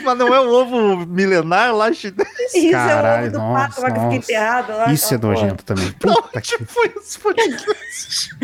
[0.03, 2.27] Mas não é um ovo milenar lá chinês?
[2.53, 4.15] Isso Caralho, é o ovo do nossa, pato lá que fica nossa.
[4.17, 4.93] enterrado lá.
[4.93, 5.43] Isso é aquela porra.
[5.43, 5.85] nojento também.
[6.05, 8.35] Não, Puta que foi esse podcast?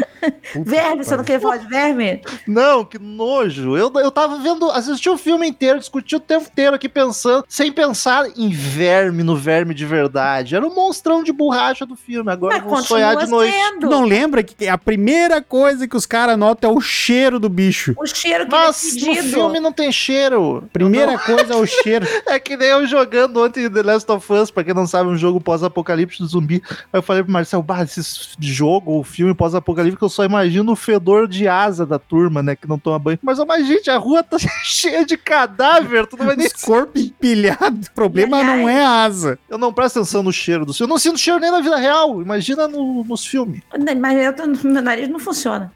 [0.53, 2.21] puta Verme, você não quer falar de verme?
[2.47, 3.75] Não, que nojo.
[3.75, 7.71] Eu, eu tava vendo, assisti o filme inteiro, discuti o tempo inteiro aqui pensando, sem
[7.71, 10.55] pensar em verme no verme de verdade.
[10.55, 12.31] Era o monstrão de borracha do filme.
[12.31, 13.51] Agora eu Mas vou sonhar de noite.
[13.51, 13.89] Tu sendo.
[13.89, 17.95] não lembra que a primeira coisa que os caras notam é o cheiro do bicho.
[17.97, 20.63] O cheiro que Mas é no filme não tem cheiro.
[20.71, 22.05] Primeira coisa é o cheiro.
[22.27, 25.17] É que nem eu jogando ontem The Last of Us, pra quem não sabe, um
[25.17, 26.61] jogo pós-apocalipse do zumbi.
[26.91, 28.01] Aí eu falei pro Marcelo, bah, esse
[28.39, 32.67] jogo ou filme pós-apocalipse, eu só imagino o fedor de asa da turma, né, que
[32.67, 33.19] não toma banho.
[33.21, 36.47] Mas, ó, mas gente, a rua tá cheia de cadáver, tu não vai nem...
[36.47, 37.87] Os corpos empilhados.
[37.87, 39.39] O problema não é a asa.
[39.49, 40.73] Eu não presto atenção no cheiro do.
[40.79, 43.61] Eu não sinto cheiro nem na vida real, imagina no- nos filmes.
[43.99, 45.71] Mas eu tô- meu nariz não funciona.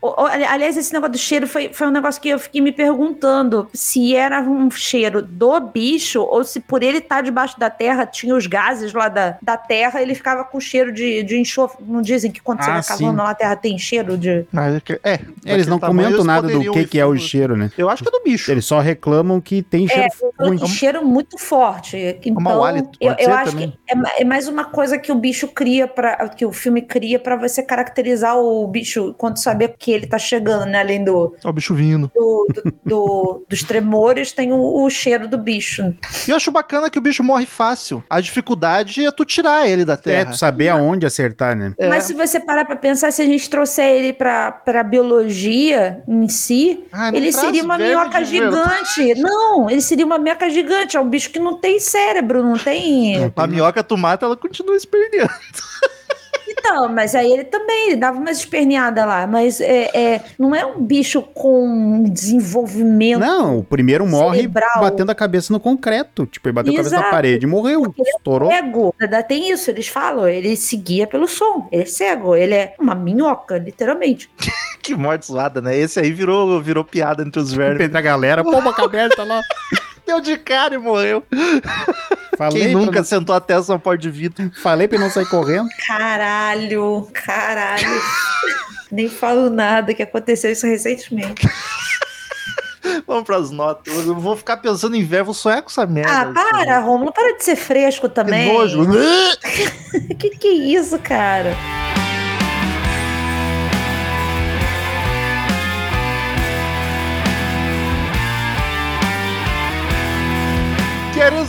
[0.50, 4.16] Aliás, esse negócio do cheiro foi, foi um negócio que eu fiquei me perguntando se
[4.16, 8.48] era um cheiro do bicho ou se por ele estar debaixo da terra tinha os
[8.48, 11.84] gases lá da, da terra ele ficava com cheiro de, de enxofre.
[11.88, 14.46] Não dizem que quando você Ah, vai cavando lá a terra tem cheiro de.
[14.52, 17.16] Mas é que- é, Eles não tamanho, comentam eles nada do que, que é o
[17.18, 17.72] cheiro, né?
[17.78, 18.52] Eu acho que é do bicho.
[18.52, 20.04] Eles só reclamam que tem cheiro
[20.40, 20.60] É, ruim.
[20.62, 21.98] um cheiro muito forte.
[22.24, 23.72] Então, hálito, eu, eu acho também.
[23.72, 27.20] que é, é mais uma coisa que o bicho cria para que o filme cria
[27.20, 30.80] pra você caracterizar o bicho quando saber que ele tá chegando, né?
[30.80, 32.12] Além do, Ó, o bicho vindo.
[32.14, 35.94] do, do- do- dos tremores, tem o, o cheiro do bicho.
[36.28, 38.04] E eu acho bacana que o bicho morre fácil.
[38.10, 40.32] A dificuldade é tu tirar ele da É, terra.
[40.32, 41.74] tu saber aonde acertar, né?
[41.78, 41.88] É.
[41.88, 46.28] Mas se você parar pra pensar, se a gente trouxer ele pra, pra biologia em
[46.28, 49.14] si, Ah, ele seria uma minhoca gigante.
[49.16, 50.98] Não, ele seria uma minhoca gigante.
[50.98, 53.32] É um bicho que não tem cérebro, não tem.
[53.36, 55.30] A minhoca tu mata, ela continua esperneando.
[56.48, 59.28] Então, mas aí ele também ele dava umas esperneadas lá.
[59.28, 63.20] Mas é, é, não é um bicho com desenvolvimento.
[63.20, 64.82] Não, o primeiro morre Cerebral.
[64.82, 66.26] batendo a cabeça no concreto.
[66.26, 67.12] Tipo, ele bateu a cabeça na Exato.
[67.16, 67.94] parede e morreu.
[67.98, 68.50] Estourou.
[68.50, 72.76] Cego, ainda tem isso, eles falam, ele seguia pelo som, ele é cego, ele é
[72.80, 74.30] uma minhoca, literalmente.
[74.86, 75.76] Que morte zoada, né?
[75.76, 77.82] Esse aí virou, virou piada entre os vermes.
[77.82, 79.42] Entre a galera, pô, uma cabeça lá.
[80.06, 81.24] Deu de cara e morreu.
[82.38, 84.52] Falei, Quem nunca não, sentou a testa porta de vidro?
[84.62, 85.68] falei pra não sair correndo.
[85.88, 88.02] Caralho, caralho.
[88.92, 91.48] Nem falo nada que aconteceu isso recentemente.
[93.08, 93.94] Vamos pras notas.
[94.06, 96.12] Eu vou ficar pensando em verbo, vou sonhar com essa merda.
[96.12, 98.54] Ah, para, Romulo, para de ser fresco Que também.
[98.54, 98.86] nojo.
[100.20, 101.56] Que que é isso, cara?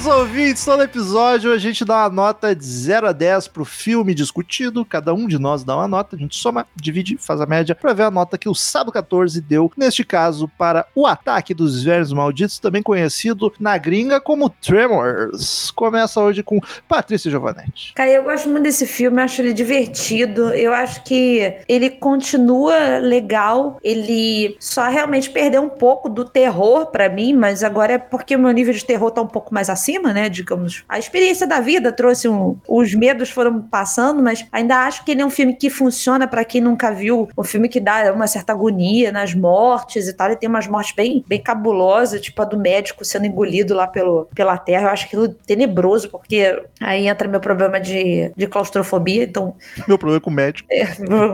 [0.07, 4.15] Queridos ouvintes, todo episódio a gente dá uma nota de 0 a 10 pro filme
[4.15, 4.85] discutido.
[4.85, 7.93] Cada um de nós dá uma nota, a gente soma, divide, faz a média pra
[7.93, 12.13] ver a nota que o Sábado 14 deu, neste caso, para O Ataque dos Vermes
[12.13, 15.73] Malditos, também conhecido na gringa como Tremors.
[15.73, 17.93] Começa hoje com Patrícia Giovanetti.
[17.95, 20.51] Cara, eu gosto muito desse filme, acho ele divertido.
[20.51, 23.81] Eu acho que ele continua legal.
[23.83, 28.39] Ele só realmente perdeu um pouco do terror pra mim, mas agora é porque o
[28.39, 30.29] meu nível de terror tá um pouco mais mais acima, né?
[30.29, 32.57] Digamos, a experiência da vida trouxe um.
[32.69, 36.45] Os medos foram passando, mas ainda acho que ele é um filme que funciona para
[36.45, 37.29] quem nunca viu.
[37.37, 40.29] Um filme que dá uma certa agonia nas mortes e tal.
[40.29, 44.29] Ele tem umas mortes bem, bem cabulosas, tipo a do médico sendo engolido lá pelo,
[44.35, 44.85] pela terra.
[44.89, 49.25] Eu acho aquilo tenebroso, porque aí entra meu problema de, de claustrofobia.
[49.25, 49.55] Então,
[49.89, 50.69] Meu problema é com o médico.
[50.71, 50.85] é,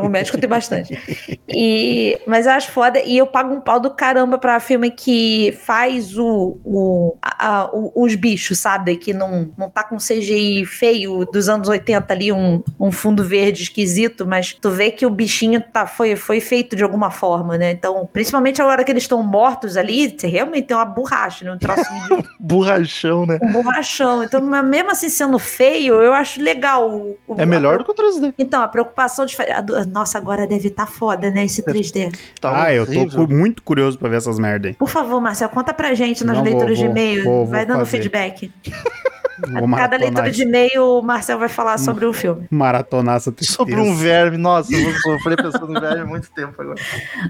[0.04, 0.98] o médico tem bastante.
[1.48, 3.00] E, mas eu acho foda.
[3.00, 7.70] E eu pago um pau do caramba pra filme que faz o, o, a- a-
[7.72, 8.96] o- os bichos, sabe?
[8.96, 13.62] Que não, não tá com CGI feio dos anos 80 ali, um, um fundo verde
[13.64, 17.72] esquisito, mas tu vê que o bichinho tá, foi, foi feito de alguma forma, né?
[17.72, 21.52] Então, principalmente agora que eles estão mortos ali, você realmente tem uma borracha, né?
[21.52, 23.38] Um troço de Burrachão, né?
[23.42, 24.22] um borrachão.
[24.24, 26.90] Então, mesmo assim sendo feio, eu acho legal.
[26.90, 28.34] o- o- É melhor do que o 3D.
[28.38, 29.36] então, a preocupação de.
[29.40, 31.44] a Nossa, agora deve estar foda, né?
[31.44, 32.12] Esse 3D.
[32.40, 34.74] Tá ah, eu tô cu- muito curioso pra ver essas merda aí.
[34.74, 37.24] Por favor, Marcel, conta pra gente nas Não, vou- leituras de vou- e-mail.
[37.24, 37.90] vou- vou vai dando fazer.
[37.98, 38.31] feedback.
[38.38, 38.52] second.
[39.76, 42.46] Cada leitura de e-mail, o Marcel vai falar sobre o filme.
[42.50, 43.56] Maratonar essa tristeza.
[43.56, 44.36] Sobre um verme.
[44.36, 46.80] Nossa, eu sofrer pensando no verme há muito tempo agora.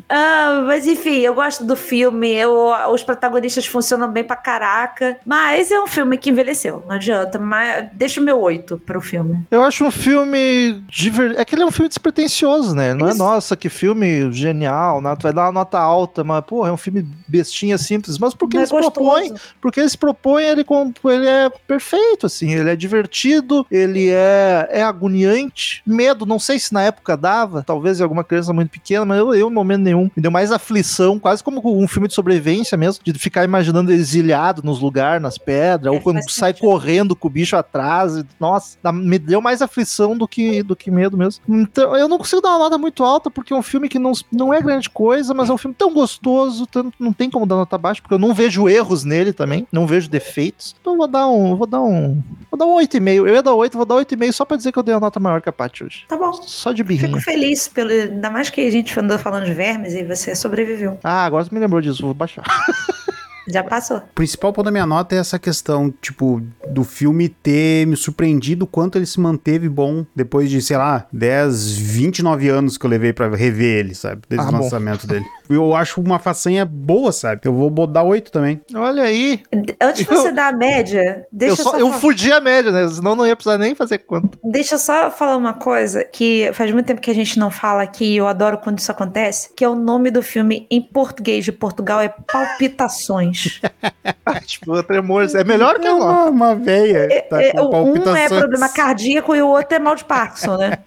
[0.08, 2.32] Ah, mas enfim, eu gosto do filme.
[2.32, 5.18] Eu, os protagonistas funcionam bem pra caraca.
[5.24, 7.38] Mas é um filme que envelheceu, não adianta.
[7.38, 9.44] Mas deixa o meu 8 pro filme.
[9.50, 10.82] Eu acho um filme.
[10.88, 11.34] Diver...
[11.38, 12.94] É que ele é um filme despretensioso, né?
[12.94, 13.18] Não é, Isso.
[13.18, 15.14] nossa, que filme genial, né?
[15.16, 18.18] Tu vai dar uma nota alta, mas, pô, é um filme bestinha simples.
[18.18, 19.54] Mas porque Não é ele se propõe, gostoso.
[19.60, 20.64] porque ele se propõe, ele,
[21.04, 22.53] ele é perfeito, assim.
[22.53, 25.82] Ele é divertido, ele é, é agoniante.
[25.86, 29.34] Medo, não sei se na época dava, talvez em alguma criança muito pequena, mas eu,
[29.34, 30.11] eu em momento nenhum.
[30.16, 34.62] Me deu mais aflição, quase como um filme de sobrevivência mesmo, de ficar imaginando exilhado
[34.64, 36.66] nos lugares, nas pedras, É, ou quando sai sentido.
[36.68, 38.22] correndo com o bicho atrás.
[38.38, 41.42] Nossa, me deu mais aflição do que, do que medo mesmo.
[41.48, 44.12] Então, eu não consigo dar uma nota muito alta, porque é um filme que não,
[44.30, 47.57] não é grande coisa, mas é um filme tão gostoso, tanto, não tem como dar
[47.57, 50.74] nota baixa, porque eu não vejo erros nele também, não vejo defeitos.
[50.80, 51.57] Então vou dar um.
[51.57, 52.22] Vou dar um.
[52.51, 53.14] Vou dar um 8,5.
[53.16, 55.18] Eu ia dar 8, vou dar 8,5 só pra dizer que eu dei uma nota
[55.18, 56.05] maior que a Paty hoje.
[56.09, 56.33] Tá bom.
[56.33, 57.20] Só de Fico birrinha.
[57.20, 60.99] feliz, pelo, ainda mais que a gente andou falando de vermes e você sobreviveu.
[61.03, 62.45] Ah, agora você me lembrou disso, vou baixar.
[63.49, 63.99] Já passou.
[63.99, 68.64] O principal ponto da minha nota é essa questão, tipo, do filme ter me surpreendido
[68.64, 72.90] o quanto ele se manteve bom depois de, sei lá, 10, 29 anos que eu
[72.90, 74.22] levei pra rever ele, sabe?
[74.28, 74.62] Desde Ah, o bom.
[74.62, 75.24] lançamento dele.
[75.49, 77.43] Eu acho uma façanha boa, sabe?
[77.45, 78.61] Eu vou dar 8 também.
[78.74, 79.43] Olha aí.
[79.80, 82.70] Antes de você dar a média, deixa Eu, eu só, só, eu fudi a média,
[82.70, 82.88] né?
[82.88, 84.38] Senão não ia precisar nem fazer conta.
[84.45, 87.82] Deixa eu só falar uma coisa que faz muito tempo que a gente não fala
[87.82, 91.45] aqui, e eu adoro quando isso acontece, que é o nome do filme em português
[91.45, 93.32] de Portugal é Palpitações.
[94.47, 95.35] tipo, tremores.
[95.35, 97.09] É melhor que É uma, uma veia.
[97.28, 100.78] Tá É, com um é problema cardíaco e o outro é mal de Parkinson, né?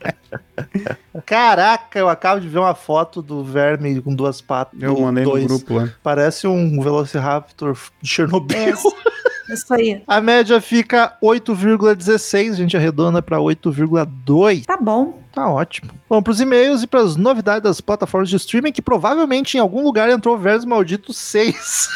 [1.26, 4.82] Caraca, eu acabo de ver uma foto do verme com duas patas.
[4.82, 5.44] Eu mandei dois.
[5.44, 5.90] no grupo lá.
[6.04, 8.58] Parece um Velociraptor de Chernobyl.
[8.58, 10.04] É, isso aí.
[10.08, 14.66] A média fica 8,16, a gente arredonda para 8,2.
[14.66, 15.20] Tá bom.
[15.36, 15.92] Tá ótimo.
[16.08, 20.10] Vamos pros e-mails e pras novidades das plataformas de streaming que provavelmente em algum lugar
[20.10, 21.90] entrou Versus Maldito 6.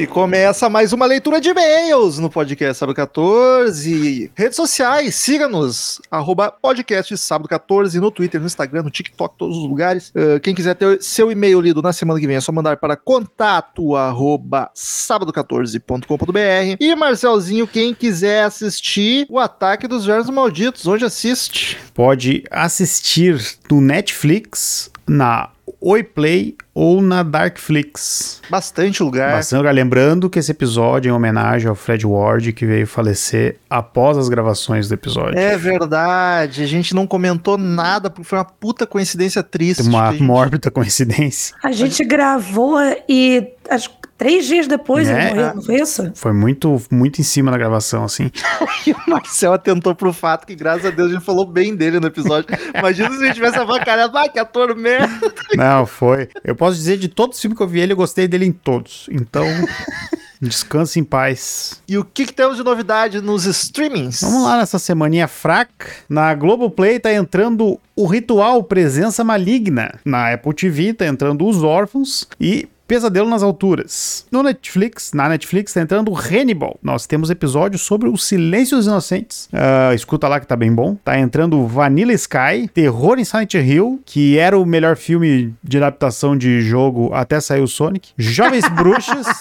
[0.00, 4.32] E começa mais uma leitura de e-mails no podcast Sábado 14.
[4.34, 6.00] Redes sociais, siga-nos.
[6.10, 10.10] Arroba podcast Sábado 14 no Twitter, no Instagram, no TikTok, todos os lugares.
[10.14, 12.96] Eh, quem quiser ter seu e-mail lido na semana que vem é só mandar para
[12.96, 16.76] contato arroba sábado14.com.br.
[16.80, 21.76] E Marcelzinho, quem quiser assistir o Ataque dos Versos Malditos, onde assiste?
[21.92, 23.38] Pode assistir
[23.70, 25.50] no Netflix, na
[25.82, 28.42] Oi Play ou na Darkflix.
[28.50, 29.32] Bastante lugar.
[29.32, 29.72] Bastante lugar.
[29.74, 34.28] Lembrando que esse episódio é em homenagem ao Fred Ward, que veio falecer após as
[34.28, 35.38] gravações do episódio.
[35.38, 39.82] É verdade, a gente não comentou nada porque foi uma puta coincidência triste.
[39.82, 41.54] Uma gente- mórbida coincidência.
[41.62, 42.78] A gente gravou
[43.08, 43.90] e acho
[44.20, 46.12] três dias depois É, ele morreu, a- não foi isso?
[46.14, 48.30] Foi muito, muito em cima da gravação, assim.
[48.86, 51.98] E o Marcel atentou pro fato que, graças a Deus, a gente falou bem dele
[52.00, 52.48] no episódio.
[52.78, 55.08] Imagina se a gente tivesse avacalhado, ah, que ator merda.
[55.54, 56.28] Não, foi.
[56.44, 58.52] Eu posso dizer de todos os filmes que eu vi ele, eu gostei dele em
[58.52, 59.06] todos.
[59.10, 59.44] Então,
[60.40, 61.82] descanse em paz.
[61.86, 64.22] E o que, que temos de novidade nos streamings?
[64.22, 65.86] Vamos lá nessa semaninha fraca.
[66.08, 69.98] Na Globoplay tá entrando o Ritual Presença Maligna.
[70.04, 72.26] Na Apple TV tá entrando Os Órfãos.
[72.40, 74.26] E Pesadelo nas Alturas.
[74.32, 76.76] No Netflix, na Netflix, tá entrando Hannibal.
[76.82, 79.48] Nós temos episódios sobre o Silêncio dos Inocentes.
[79.52, 80.96] Ah, escuta lá que tá bem bom.
[80.96, 86.36] Tá entrando Vanilla Sky, Terror em Silent Hill, que era o melhor filme de adaptação
[86.36, 88.10] de jogo até sair o Sonic.
[88.18, 89.26] Jovens Bruxas.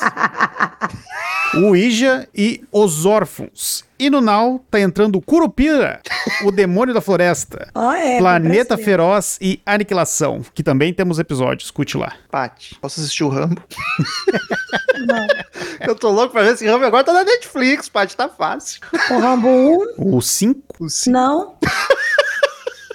[1.56, 3.84] O Ija e Os Órfãos.
[4.00, 6.00] E no Now tá entrando Curupira,
[6.46, 7.68] o demônio da floresta.
[7.76, 12.14] Ó, é, Planeta Feroz e Aniquilação, que também temos episódios, escute lá.
[12.32, 13.62] Paty, posso assistir o Rambo?
[15.06, 15.28] Não.
[15.86, 18.80] Eu tô louco pra ver esse Rambo agora tá na Netflix, Paty, tá fácil.
[19.12, 19.50] O Rambo
[19.98, 21.58] 1, O 5, não.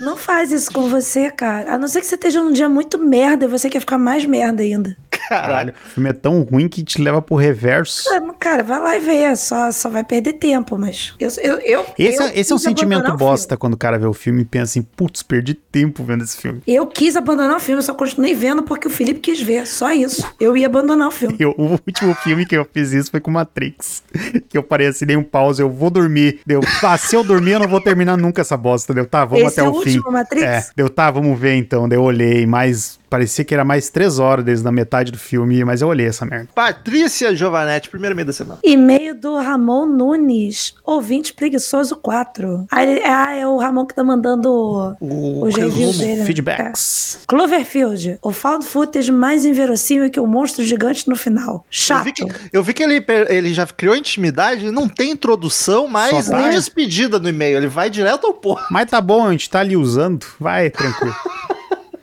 [0.01, 1.75] Não faz isso com você, cara.
[1.75, 4.25] A não ser que você esteja num dia muito merda e você quer ficar mais
[4.25, 4.97] merda ainda.
[5.29, 5.73] Caralho.
[5.87, 8.09] o filme é tão ruim que te leva pro reverso.
[8.13, 9.35] Ah, Cara, vai lá e vê.
[9.37, 11.15] Só, só vai perder tempo, mas.
[11.19, 13.99] Eu, eu, eu, Esse, eu é- esse é um sentimento o bosta quando o cara
[13.99, 16.61] vê o filme e pensa assim, putz, perdi tempo vendo esse filme.
[16.67, 19.67] Eu quis abandonar o filme, eu só continuei vendo porque o Felipe quis ver.
[19.67, 20.27] Só isso.
[20.39, 21.37] Eu ia abandonar o filme.
[21.39, 24.03] Eu- o último filme que eu fiz isso foi com Matrix.
[24.49, 26.41] Que eu parei assim, dei um pause, eu vou dormir.
[26.47, 28.93] Deu, ah, se eu dormir, eu não vou terminar nunca essa bosta.
[28.95, 29.97] Deu, tá, vamos Esse até é o o fim.
[29.97, 30.45] último Matrix?
[30.45, 31.89] É, deu, tá, vamos ver então.
[31.89, 35.65] Daí eu olhei, mas parecia que era mais três horas desde a metade do filme,
[35.65, 36.49] mas eu olhei essa merda.
[36.53, 38.59] Patrícia Giovanetti, primeiro meio da semana.
[38.65, 42.67] E-mail do Ramon Nunes, ouvinte preguiçoso 4.
[42.69, 46.17] Ah, ah, é o Ramon que tá mandando O os reviews dele.
[46.17, 46.25] né?
[46.25, 47.21] Feedbacks.
[47.23, 47.27] É.
[47.29, 51.55] Cloverfield, o found footage mais inverossímil que o monstro gigante no final.
[51.55, 52.03] Eu Chato.
[52.03, 56.51] vi que, eu vi que ele, ele já criou intimidade, não tem introdução, mas nem
[56.51, 57.59] despedida no e-mail.
[57.59, 58.65] Ele vai direto ao ponto.
[58.73, 60.27] Mas tá bom, a gente tá ali usando.
[60.41, 61.15] Vai, tranquilo.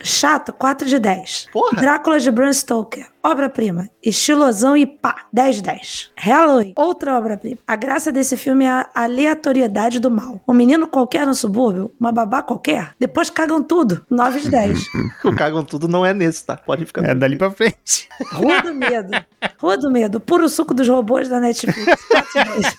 [0.03, 1.47] Chato, 4 de 10.
[1.51, 1.79] Porra.
[1.79, 3.89] Drácula de Bram Stoker, obra-prima.
[4.03, 6.11] Estilosão e pá, 10 de 10.
[6.17, 7.57] Halloween, outra obra-prima.
[7.67, 10.41] A graça desse filme é a aleatoriedade do mal.
[10.47, 14.79] Um menino qualquer no subúrbio, uma babá qualquer, depois cagam tudo, 9 de 10.
[15.23, 16.57] O Cagam Tudo não é nesse, tá?
[16.57, 17.03] Pode ficar.
[17.05, 18.09] É dali pra frente.
[18.33, 19.11] Rua do Medo.
[19.57, 21.85] Rua do Medo, puro suco dos robôs da Netflix.
[22.07, 22.75] 4 de 10.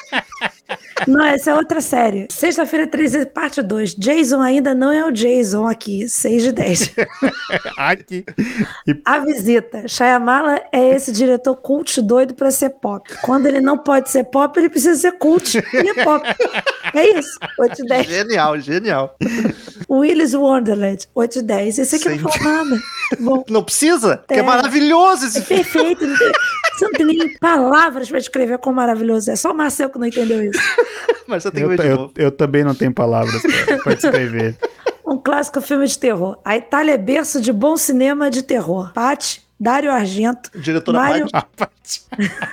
[1.06, 2.28] Não, essa é outra série.
[2.30, 3.94] Sexta-feira 13, parte 2.
[3.94, 6.08] Jason ainda não é o Jason aqui.
[6.08, 6.94] 6 de 10.
[7.76, 8.24] Aqui.
[9.04, 9.88] A visita.
[10.32, 13.08] Shyamala é esse diretor cult doido pra ser pop.
[13.22, 15.58] Quando ele não pode ser pop, ele precisa ser cult.
[15.72, 16.26] Ele é pop.
[16.94, 17.38] É isso.
[17.58, 18.06] 8 de 10.
[18.06, 19.16] Genial, genial.
[19.88, 21.08] Willis Wonderland.
[21.14, 21.78] 8 de 10.
[21.78, 22.82] Esse aqui não falou nada.
[23.18, 23.44] Bom.
[23.48, 24.22] Não precisa?
[24.28, 24.42] Que é É.
[24.42, 25.62] maravilhoso esse É filme.
[25.64, 26.06] perfeito.
[26.06, 26.32] Não tem,
[26.74, 29.36] você não tem nem palavras pra descrever quão maravilhoso é.
[29.36, 30.60] Só o Marcel que não entendeu isso.
[31.26, 32.12] Mas você tem que Eu, ver de eu, novo.
[32.16, 34.56] eu também não tenho palavras pra, pra descrever.
[35.06, 36.38] Um clássico filme de terror.
[36.44, 38.92] A Itália é berço de bom cinema de terror.
[38.92, 42.00] Patti, Dário Argento, Diretora Mário- Paty.
[42.10, 42.48] Ah.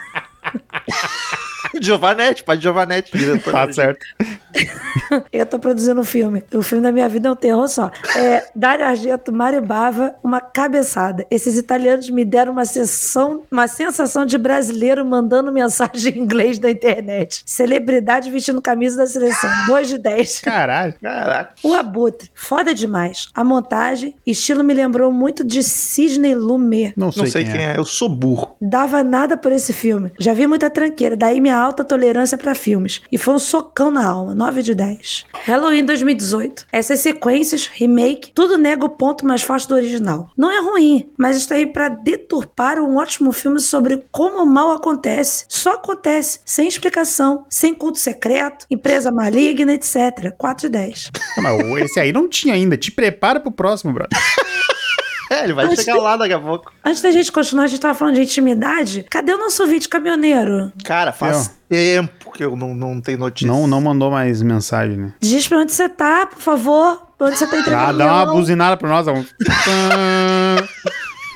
[1.82, 3.66] Giovanetti, Paty Giovanetti, diretora.
[3.68, 4.06] Tá certo.
[5.32, 6.44] Eu tô produzindo um filme.
[6.54, 7.92] O filme da minha vida é um terror só.
[8.16, 11.26] É, Dario Argento, Mário Bava, uma cabeçada.
[11.30, 16.70] Esses italianos me deram uma, sessão, uma sensação de brasileiro mandando mensagem em inglês na
[16.72, 17.42] internet.
[17.46, 19.50] Celebridade vestindo camisa da seleção.
[19.68, 20.40] 2 de 10.
[20.42, 20.94] Caralho.
[21.02, 21.54] Caraca.
[21.64, 23.30] O Abutre, foda demais.
[23.34, 26.94] A montagem, estilo me lembrou muito de Sidney Lumet.
[26.96, 27.78] Não sei, Não sei quem é.
[27.78, 28.56] eu sou burro.
[28.62, 30.12] Dava nada por esse filme.
[30.20, 33.02] Já vi muita tranqueira, daí minha alta tolerância pra filmes.
[33.12, 35.26] E foi um socão na alma, 9 de 10.
[35.44, 36.68] Halloween 2018.
[36.72, 40.32] Essas sequências, remake, tudo nega o ponto mais forte do original.
[40.38, 44.72] Não é ruim, mas está aí pra deturpar um ótimo filme sobre como o mal
[44.72, 45.44] acontece.
[45.50, 50.34] Só acontece, sem explicação, sem culto secreto, empresa maligna, etc.
[50.38, 51.12] 4 de 10.
[51.36, 52.78] Não, mas esse aí não tinha ainda.
[52.78, 54.18] Te prepara pro próximo, brother.
[55.32, 56.72] É, ele vai Acho chegar que- lá daqui a pouco.
[56.84, 59.06] Antes da gente continuar, a gente tava falando de intimidade.
[59.10, 60.72] Cadê o nosso vídeo caminhoneiro?
[60.84, 63.48] Cara, faz tempo que eu não, não tenho notícia.
[63.48, 65.14] Não, não mandou mais mensagem, né?
[65.20, 67.10] Diz pra onde você tá, por favor.
[67.18, 69.08] Pra onde você tá Ah, entregando dá uma buzinada pra nós.
[69.08, 69.24] Um...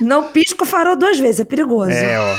[0.00, 1.90] Não pisca o farol duas vezes, é perigoso.
[1.92, 2.36] É, ó.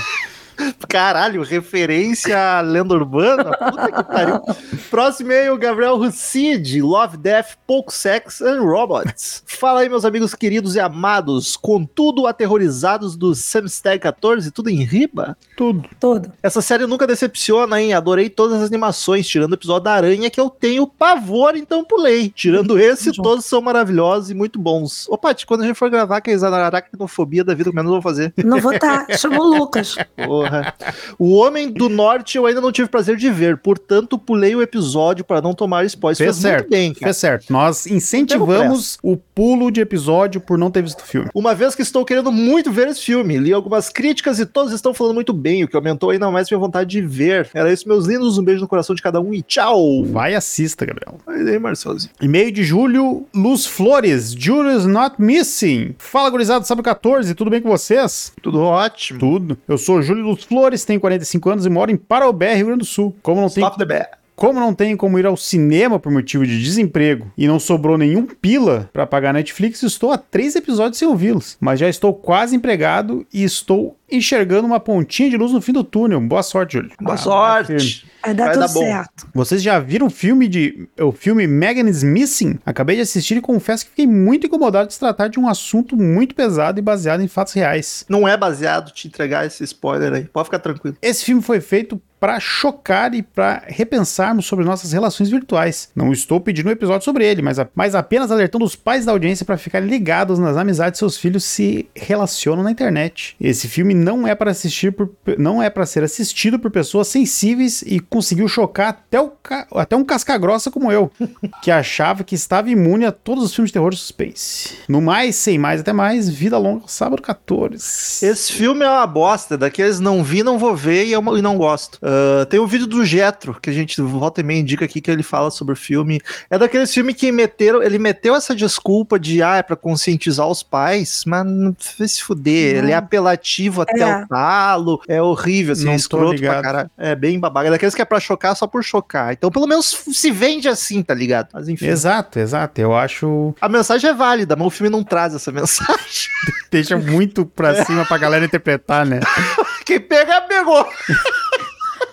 [0.88, 3.52] Caralho, referência à lenda urbana?
[3.58, 4.42] Puta que pariu.
[4.90, 9.44] Próximo e-mail, Gabriel Rucid, Love, Death, Pouco Sex and Robots.
[9.46, 15.38] Fala aí, meus amigos queridos e amados, contudo aterrorizados do Samstag 14, tudo em riba?
[15.58, 15.88] Tudo.
[16.00, 16.32] Todo.
[16.42, 17.94] Essa série nunca decepciona, hein?
[17.94, 22.30] Adorei todas as animações, tirando o episódio da aranha, que eu tenho pavor, então pulei.
[22.30, 25.08] Tirando esse, todos são maravilhosos e muito bons.
[25.10, 28.02] Ô, Paty, quando a gente for gravar aqueles aracnofobia da vida, como menos eu vou
[28.02, 28.34] fazer.
[28.38, 29.06] Não vou tá.
[29.18, 29.96] Chamou o Lucas.
[30.26, 30.74] Pô, Porra.
[31.18, 35.24] O Homem do Norte eu ainda não tive prazer de ver, portanto pulei o episódio
[35.24, 36.18] para não tomar spoilers.
[36.18, 36.62] Fez Fez certo.
[36.62, 37.06] muito bem, cara.
[37.06, 37.52] Fez certo.
[37.52, 41.30] Nós incentivamos o pulo de episódio por não ter visto o filme.
[41.34, 44.94] Uma vez que estou querendo muito ver esse filme, li algumas críticas e todos estão
[44.94, 47.50] falando muito bem, o que aumentou ainda mais minha vontade de ver.
[47.54, 50.04] Era isso, meus lindos, um beijo no coração de cada um e tchau!
[50.06, 51.20] Vai e assista, Gabriel.
[51.26, 52.12] Mas aí, Marcelzinho.
[52.22, 54.34] E-mail de Júlio Luz Flores.
[54.38, 55.96] Julius Not Missing.
[55.98, 58.34] Fala, gurizada, sabe 14, tudo bem com vocês?
[58.42, 59.20] Tudo ótimo.
[59.20, 59.58] Tudo.
[59.68, 62.86] Eu sou Júlio Luz Flores, tenho 45 anos e moro em Paraubé, Rio Grande do
[62.86, 63.16] Sul.
[63.22, 64.10] Como não Stop the bear.
[64.36, 68.26] Como não tenho como ir ao cinema por motivo de desemprego e não sobrou nenhum
[68.26, 71.56] pila pra pagar Netflix, estou a três episódios sem ouvi-los.
[71.60, 75.84] Mas já estou quase empregado e estou enxergando uma pontinha de luz no fim do
[75.84, 76.22] túnel.
[76.22, 76.92] Boa sorte, Júlio.
[77.02, 78.06] Boa Ah, sorte.
[78.24, 78.80] Vai dar Vai tudo dar bom.
[78.80, 79.28] certo.
[79.34, 82.58] Vocês já viram o filme de o filme Megan is Missing?
[82.66, 85.96] Acabei de assistir e confesso que fiquei muito incomodado de se tratar de um assunto
[85.96, 88.04] muito pesado e baseado em fatos reais.
[88.10, 90.24] Não é baseado te entregar esse spoiler aí.
[90.26, 90.98] Pode ficar tranquilo.
[91.02, 95.90] Esse filme foi feito para chocar e para repensarmos sobre nossas relações virtuais.
[95.96, 99.12] Não estou pedindo um episódio sobre ele, mas, a- mas apenas alertando os pais da
[99.12, 103.36] audiência para ficarem ligados nas amizades seus filhos se relacionam na internet.
[103.40, 107.82] Esse filme não é para assistir por, não é para ser assistido por pessoas sensíveis
[107.82, 109.32] e conseguiu chocar até, o,
[109.72, 111.12] até um casca-grossa como eu,
[111.64, 114.78] que achava que estava imune a todos os filmes de terror e suspense.
[114.88, 118.26] No mais, sem mais, até mais, vida longa, sábado 14.
[118.26, 119.58] Esse filme é uma bosta.
[119.58, 122.00] Daqueles não vi, não vou ver e, eu e não gosto.
[122.02, 125.10] Ah, tem um vídeo do Jetro, que a gente volta e meia indica aqui, que
[125.10, 126.20] ele fala sobre o filme.
[126.50, 127.82] É daqueles filmes que meteram.
[127.82, 132.76] Ele meteu essa desculpa de, ah, é pra conscientizar os pais, mas não se fuder.
[132.76, 132.84] Não.
[132.84, 134.18] Ele é apelativo até É.
[134.24, 135.02] o talo.
[135.08, 136.92] É horrível, assim, Não é escroto pra caralho.
[136.98, 137.68] É bem babaca.
[137.68, 139.34] É daqueles que é pra chocar só por chocar.
[139.34, 141.50] Então, pelo menos se vende assim, tá ligado?
[141.54, 141.86] Mas enfim.
[141.88, 142.80] Exato, exato.
[142.82, 143.54] Eu acho.
[143.62, 146.30] A mensagem é válida, mas o filme não traz essa mensagem.
[146.72, 149.20] Deixa muito pra cima pra galera interpretar, né?
[149.86, 150.86] Quem pega, pegou.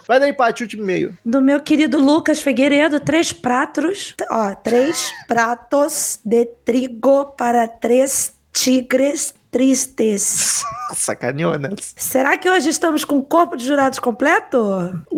[0.06, 1.16] Vai daí, Paty, último e-mail.
[1.24, 9.32] Do meu querido Lucas Figueiredo, três pratos, ó, três pratos de trigo para três tigres
[9.52, 10.64] tristes.
[10.96, 11.70] Sacaneou, né?
[11.96, 14.58] Será que hoje estamos com o corpo de jurados completo?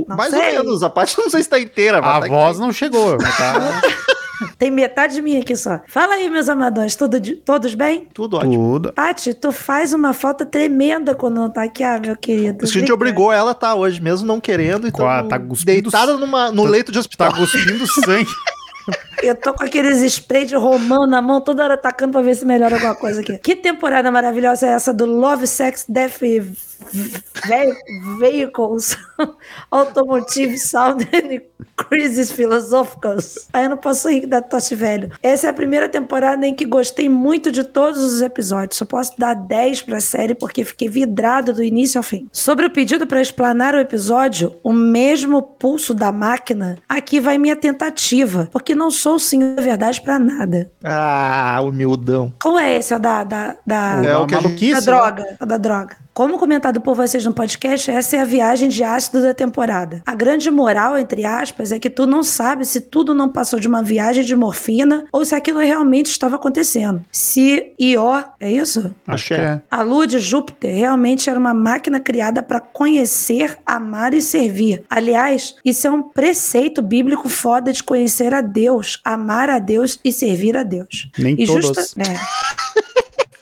[0.06, 0.58] Não Mais sei.
[0.58, 0.82] ou menos.
[0.82, 3.16] A Paty não sei se tá inteira, mas A tá voz não chegou.
[3.20, 3.54] mas tá
[4.58, 5.80] Tem metade de mim aqui só.
[5.88, 8.08] Fala aí, meus amadões, tudo de- todos bem?
[8.12, 8.52] tudo ótimo.
[8.54, 8.92] tudo.
[8.92, 12.58] Paty, tu faz uma falta tremenda quando não tá aqui, ah, meu querido.
[12.64, 12.94] A gente Obrigada.
[12.94, 14.88] obrigou ela a tá hoje, mesmo não querendo.
[14.88, 17.32] Então, tá cuspindo deitada numa, no tá- leito de Tá hospital.
[17.34, 18.26] cuspindo sangue.
[19.24, 22.44] Eu tô com aqueles spray de romão na mão, toda hora tacando pra ver se
[22.44, 23.38] melhora alguma coisa aqui.
[23.38, 26.42] Que temporada maravilhosa é essa do Love, Sex, Death e
[28.18, 28.96] Vehicles,
[29.70, 31.40] Automotive Sound and
[31.76, 33.48] Crises Philosophicals.
[33.52, 35.10] Aí eu não posso rir da tosse velho.
[35.22, 38.78] Essa é a primeira temporada em que gostei muito de todos os episódios.
[38.78, 42.28] Só posso dar 10 pra série porque fiquei vidrado do início ao fim.
[42.32, 47.56] Sobre o pedido para explanar o episódio, o mesmo pulso da máquina, aqui vai minha
[47.56, 50.70] tentativa, porque não sou o senhor da verdade pra nada.
[50.82, 52.32] Ah, humildão.
[52.40, 52.92] Qual é esse?
[52.92, 54.86] É o da, da, da, É o que da né?
[54.86, 55.36] droga.
[55.40, 56.03] A da droga.
[56.14, 60.00] Como comentado por vocês no podcast, essa é a viagem de ácido da temporada.
[60.06, 63.66] A grande moral, entre aspas, é que tu não sabe se tudo não passou de
[63.66, 67.04] uma viagem de morfina ou se aquilo realmente estava acontecendo.
[67.10, 68.94] Se Ió, é isso?
[69.08, 69.60] Acho que é.
[69.68, 74.84] A lua de Júpiter realmente era uma máquina criada para conhecer, amar e servir.
[74.88, 80.12] Aliás, isso é um preceito bíblico foda de conhecer a Deus, amar a Deus e
[80.12, 81.10] servir a Deus.
[81.18, 81.66] Nem E, todos.
[81.66, 82.83] justa- é.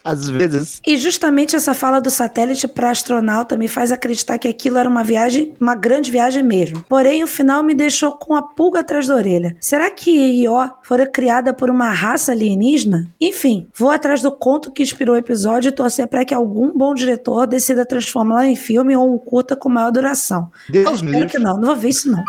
[0.05, 0.81] Às vezes.
[0.87, 5.05] E justamente essa fala do satélite para astronauta me faz acreditar que aquilo era uma
[5.05, 6.85] viagem, uma grande viagem mesmo.
[6.89, 9.57] Porém, o final me deixou com a pulga atrás da orelha.
[9.61, 13.09] Será que Ió fora criada por uma raça alienígena?
[13.21, 16.95] Enfim, vou atrás do conto que inspirou o episódio e torcer para que algum bom
[16.95, 20.51] diretor decida transformá-la em filme ou um curta com maior duração.
[20.69, 21.29] Deus me livre.
[21.29, 22.25] que não, não vou ver isso não.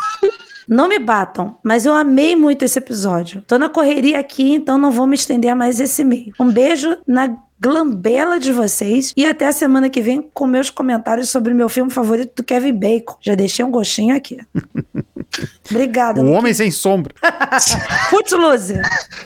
[0.67, 3.43] Não me batam, mas eu amei muito esse episódio.
[3.45, 6.33] Tô na correria aqui, então não vou me estender mais esse e-mail.
[6.39, 11.29] Um beijo na glambela de vocês e até a semana que vem com meus comentários
[11.29, 13.15] sobre meu filme favorito do Kevin Bacon.
[13.21, 14.37] Já deixei um gostinho aqui.
[15.71, 16.21] Obrigada.
[16.21, 17.13] O Homem Sem Sombra.
[18.09, 18.79] Footloose.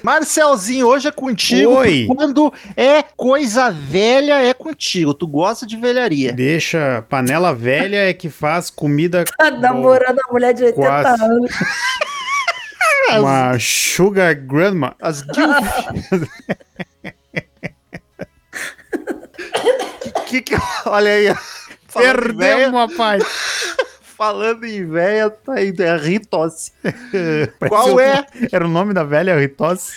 [0.03, 1.71] Marcelzinho, hoje é contigo.
[1.71, 2.05] Oi.
[2.07, 5.15] Quando é coisa velha, é contigo.
[5.15, 6.31] Tu gosta de velharia.
[6.31, 7.03] Deixa.
[7.09, 9.25] Panela velha é que faz comida.
[9.37, 11.23] Tá namorando a mulher de 80 Quase.
[11.23, 11.51] anos.
[13.19, 14.95] Uma Sugar Grandma.
[15.01, 15.67] As guilf.
[20.41, 21.23] Que, que, olha aí.
[21.25, 21.37] Véia-
[21.93, 23.23] Perdemos, rapaz.
[24.17, 25.81] Falando em véia, tá indo.
[25.83, 26.71] É ritose.
[27.69, 28.25] Qual é?
[28.51, 29.91] Era o nome da velha Ritose.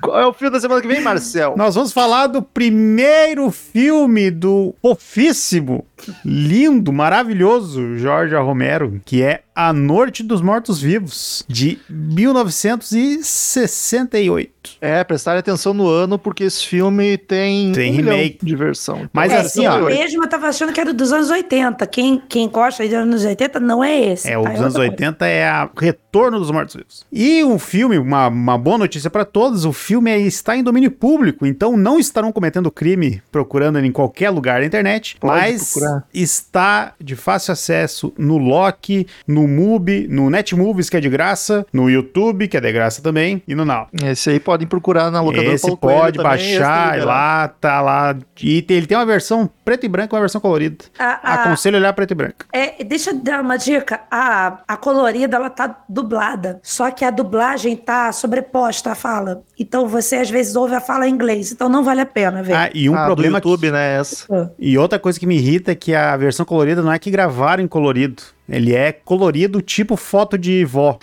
[0.00, 1.54] Qual é o filme da semana que vem, Marcel?
[1.56, 5.84] Nós vamos falar do primeiro filme do fofíssimo
[6.24, 14.52] lindo, maravilhoso Jorge Romero, que é A Noite dos Mortos-Vivos, de 1968.
[14.80, 18.38] É, prestar atenção no ano, porque esse filme tem, Tem um milhão remake.
[18.44, 19.08] de versão.
[19.12, 19.80] Mas É, assim, eu ó.
[19.86, 21.86] mesmo tava achando que era dos anos 80.
[21.86, 24.28] Quem, quem gosta dos anos 80 não é esse.
[24.30, 24.50] É, o tá?
[24.50, 25.02] dos anos outra coisa.
[25.06, 27.04] 80 é a Retorno dos Mortos-Vivos.
[27.12, 30.90] E um filme, uma, uma boa notícia pra todos, o filme é- está em domínio
[30.90, 35.72] público, então não estarão cometendo crime procurando ele em qualquer lugar da internet, Pode mas
[35.72, 35.91] procurar.
[36.12, 41.88] Está de fácil acesso no Loki, no Mubi, no Netmovies, que é de graça, no
[41.90, 43.88] YouTube, que é de graça também, e no Now.
[44.04, 47.06] Esse aí podem procurar na locadora Esse Paulo pode também, baixar, liberado.
[47.06, 48.16] lá, tá lá.
[48.42, 50.84] E tem- ele tem uma versão preto e branco e uma versão colorida.
[50.98, 52.36] A- a- Aconselho olhar preto e branco.
[52.52, 54.00] É, deixa eu dar uma dica.
[54.10, 56.60] A, a colorida, ela tá dublada.
[56.62, 59.42] Só que a dublagem tá sobreposta à fala.
[59.58, 61.52] Então você, às vezes, ouve a fala em inglês.
[61.52, 62.54] Então não vale a pena ver.
[62.54, 63.96] Ah, e um Ah, problema do YouTube, né?
[63.98, 64.52] Essa.
[64.58, 67.62] E outra coisa que me irrita é que a versão colorida não é que gravaram
[67.62, 68.22] em colorido.
[68.48, 70.98] Ele é colorido tipo foto de vó.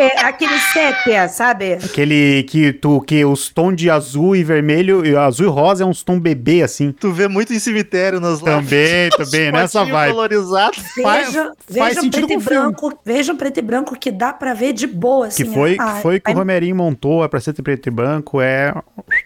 [0.00, 1.72] É aquele sépia, sabe?
[1.74, 5.86] Aquele que tu que os tons de azul e vermelho, e azul e rosa é
[5.86, 6.92] uns tom bebê assim.
[6.92, 10.10] Tu vê muito em cemitério nas Também, também, nessa vibe.
[10.12, 10.78] colorizados.
[11.02, 12.44] Faz- Vejam, faz vejam preto e filme.
[12.44, 12.98] branco.
[13.04, 15.44] Vejam preto e branco que dá pra ver de boa, assim.
[15.44, 18.40] Que foi, a- que foi que o Romerinho montou, é pra ser preto e branco,
[18.40, 18.72] é.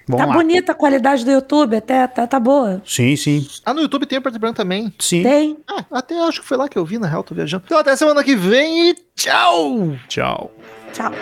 [0.09, 0.33] Vamos Tá lá.
[0.33, 2.81] bonita a qualidade do YouTube, até tá, tá boa.
[2.87, 3.47] Sim, sim.
[3.65, 4.93] Ah, no YouTube tem preto e branco também.
[4.99, 5.23] Sim.
[5.23, 5.57] Tem.
[5.69, 7.65] Ah, até acho que foi lá que eu vi, na real, tô viajando.
[7.67, 9.53] Então até semana que vem e 叫
[10.09, 10.51] 叫
[10.93, 11.13] 叫。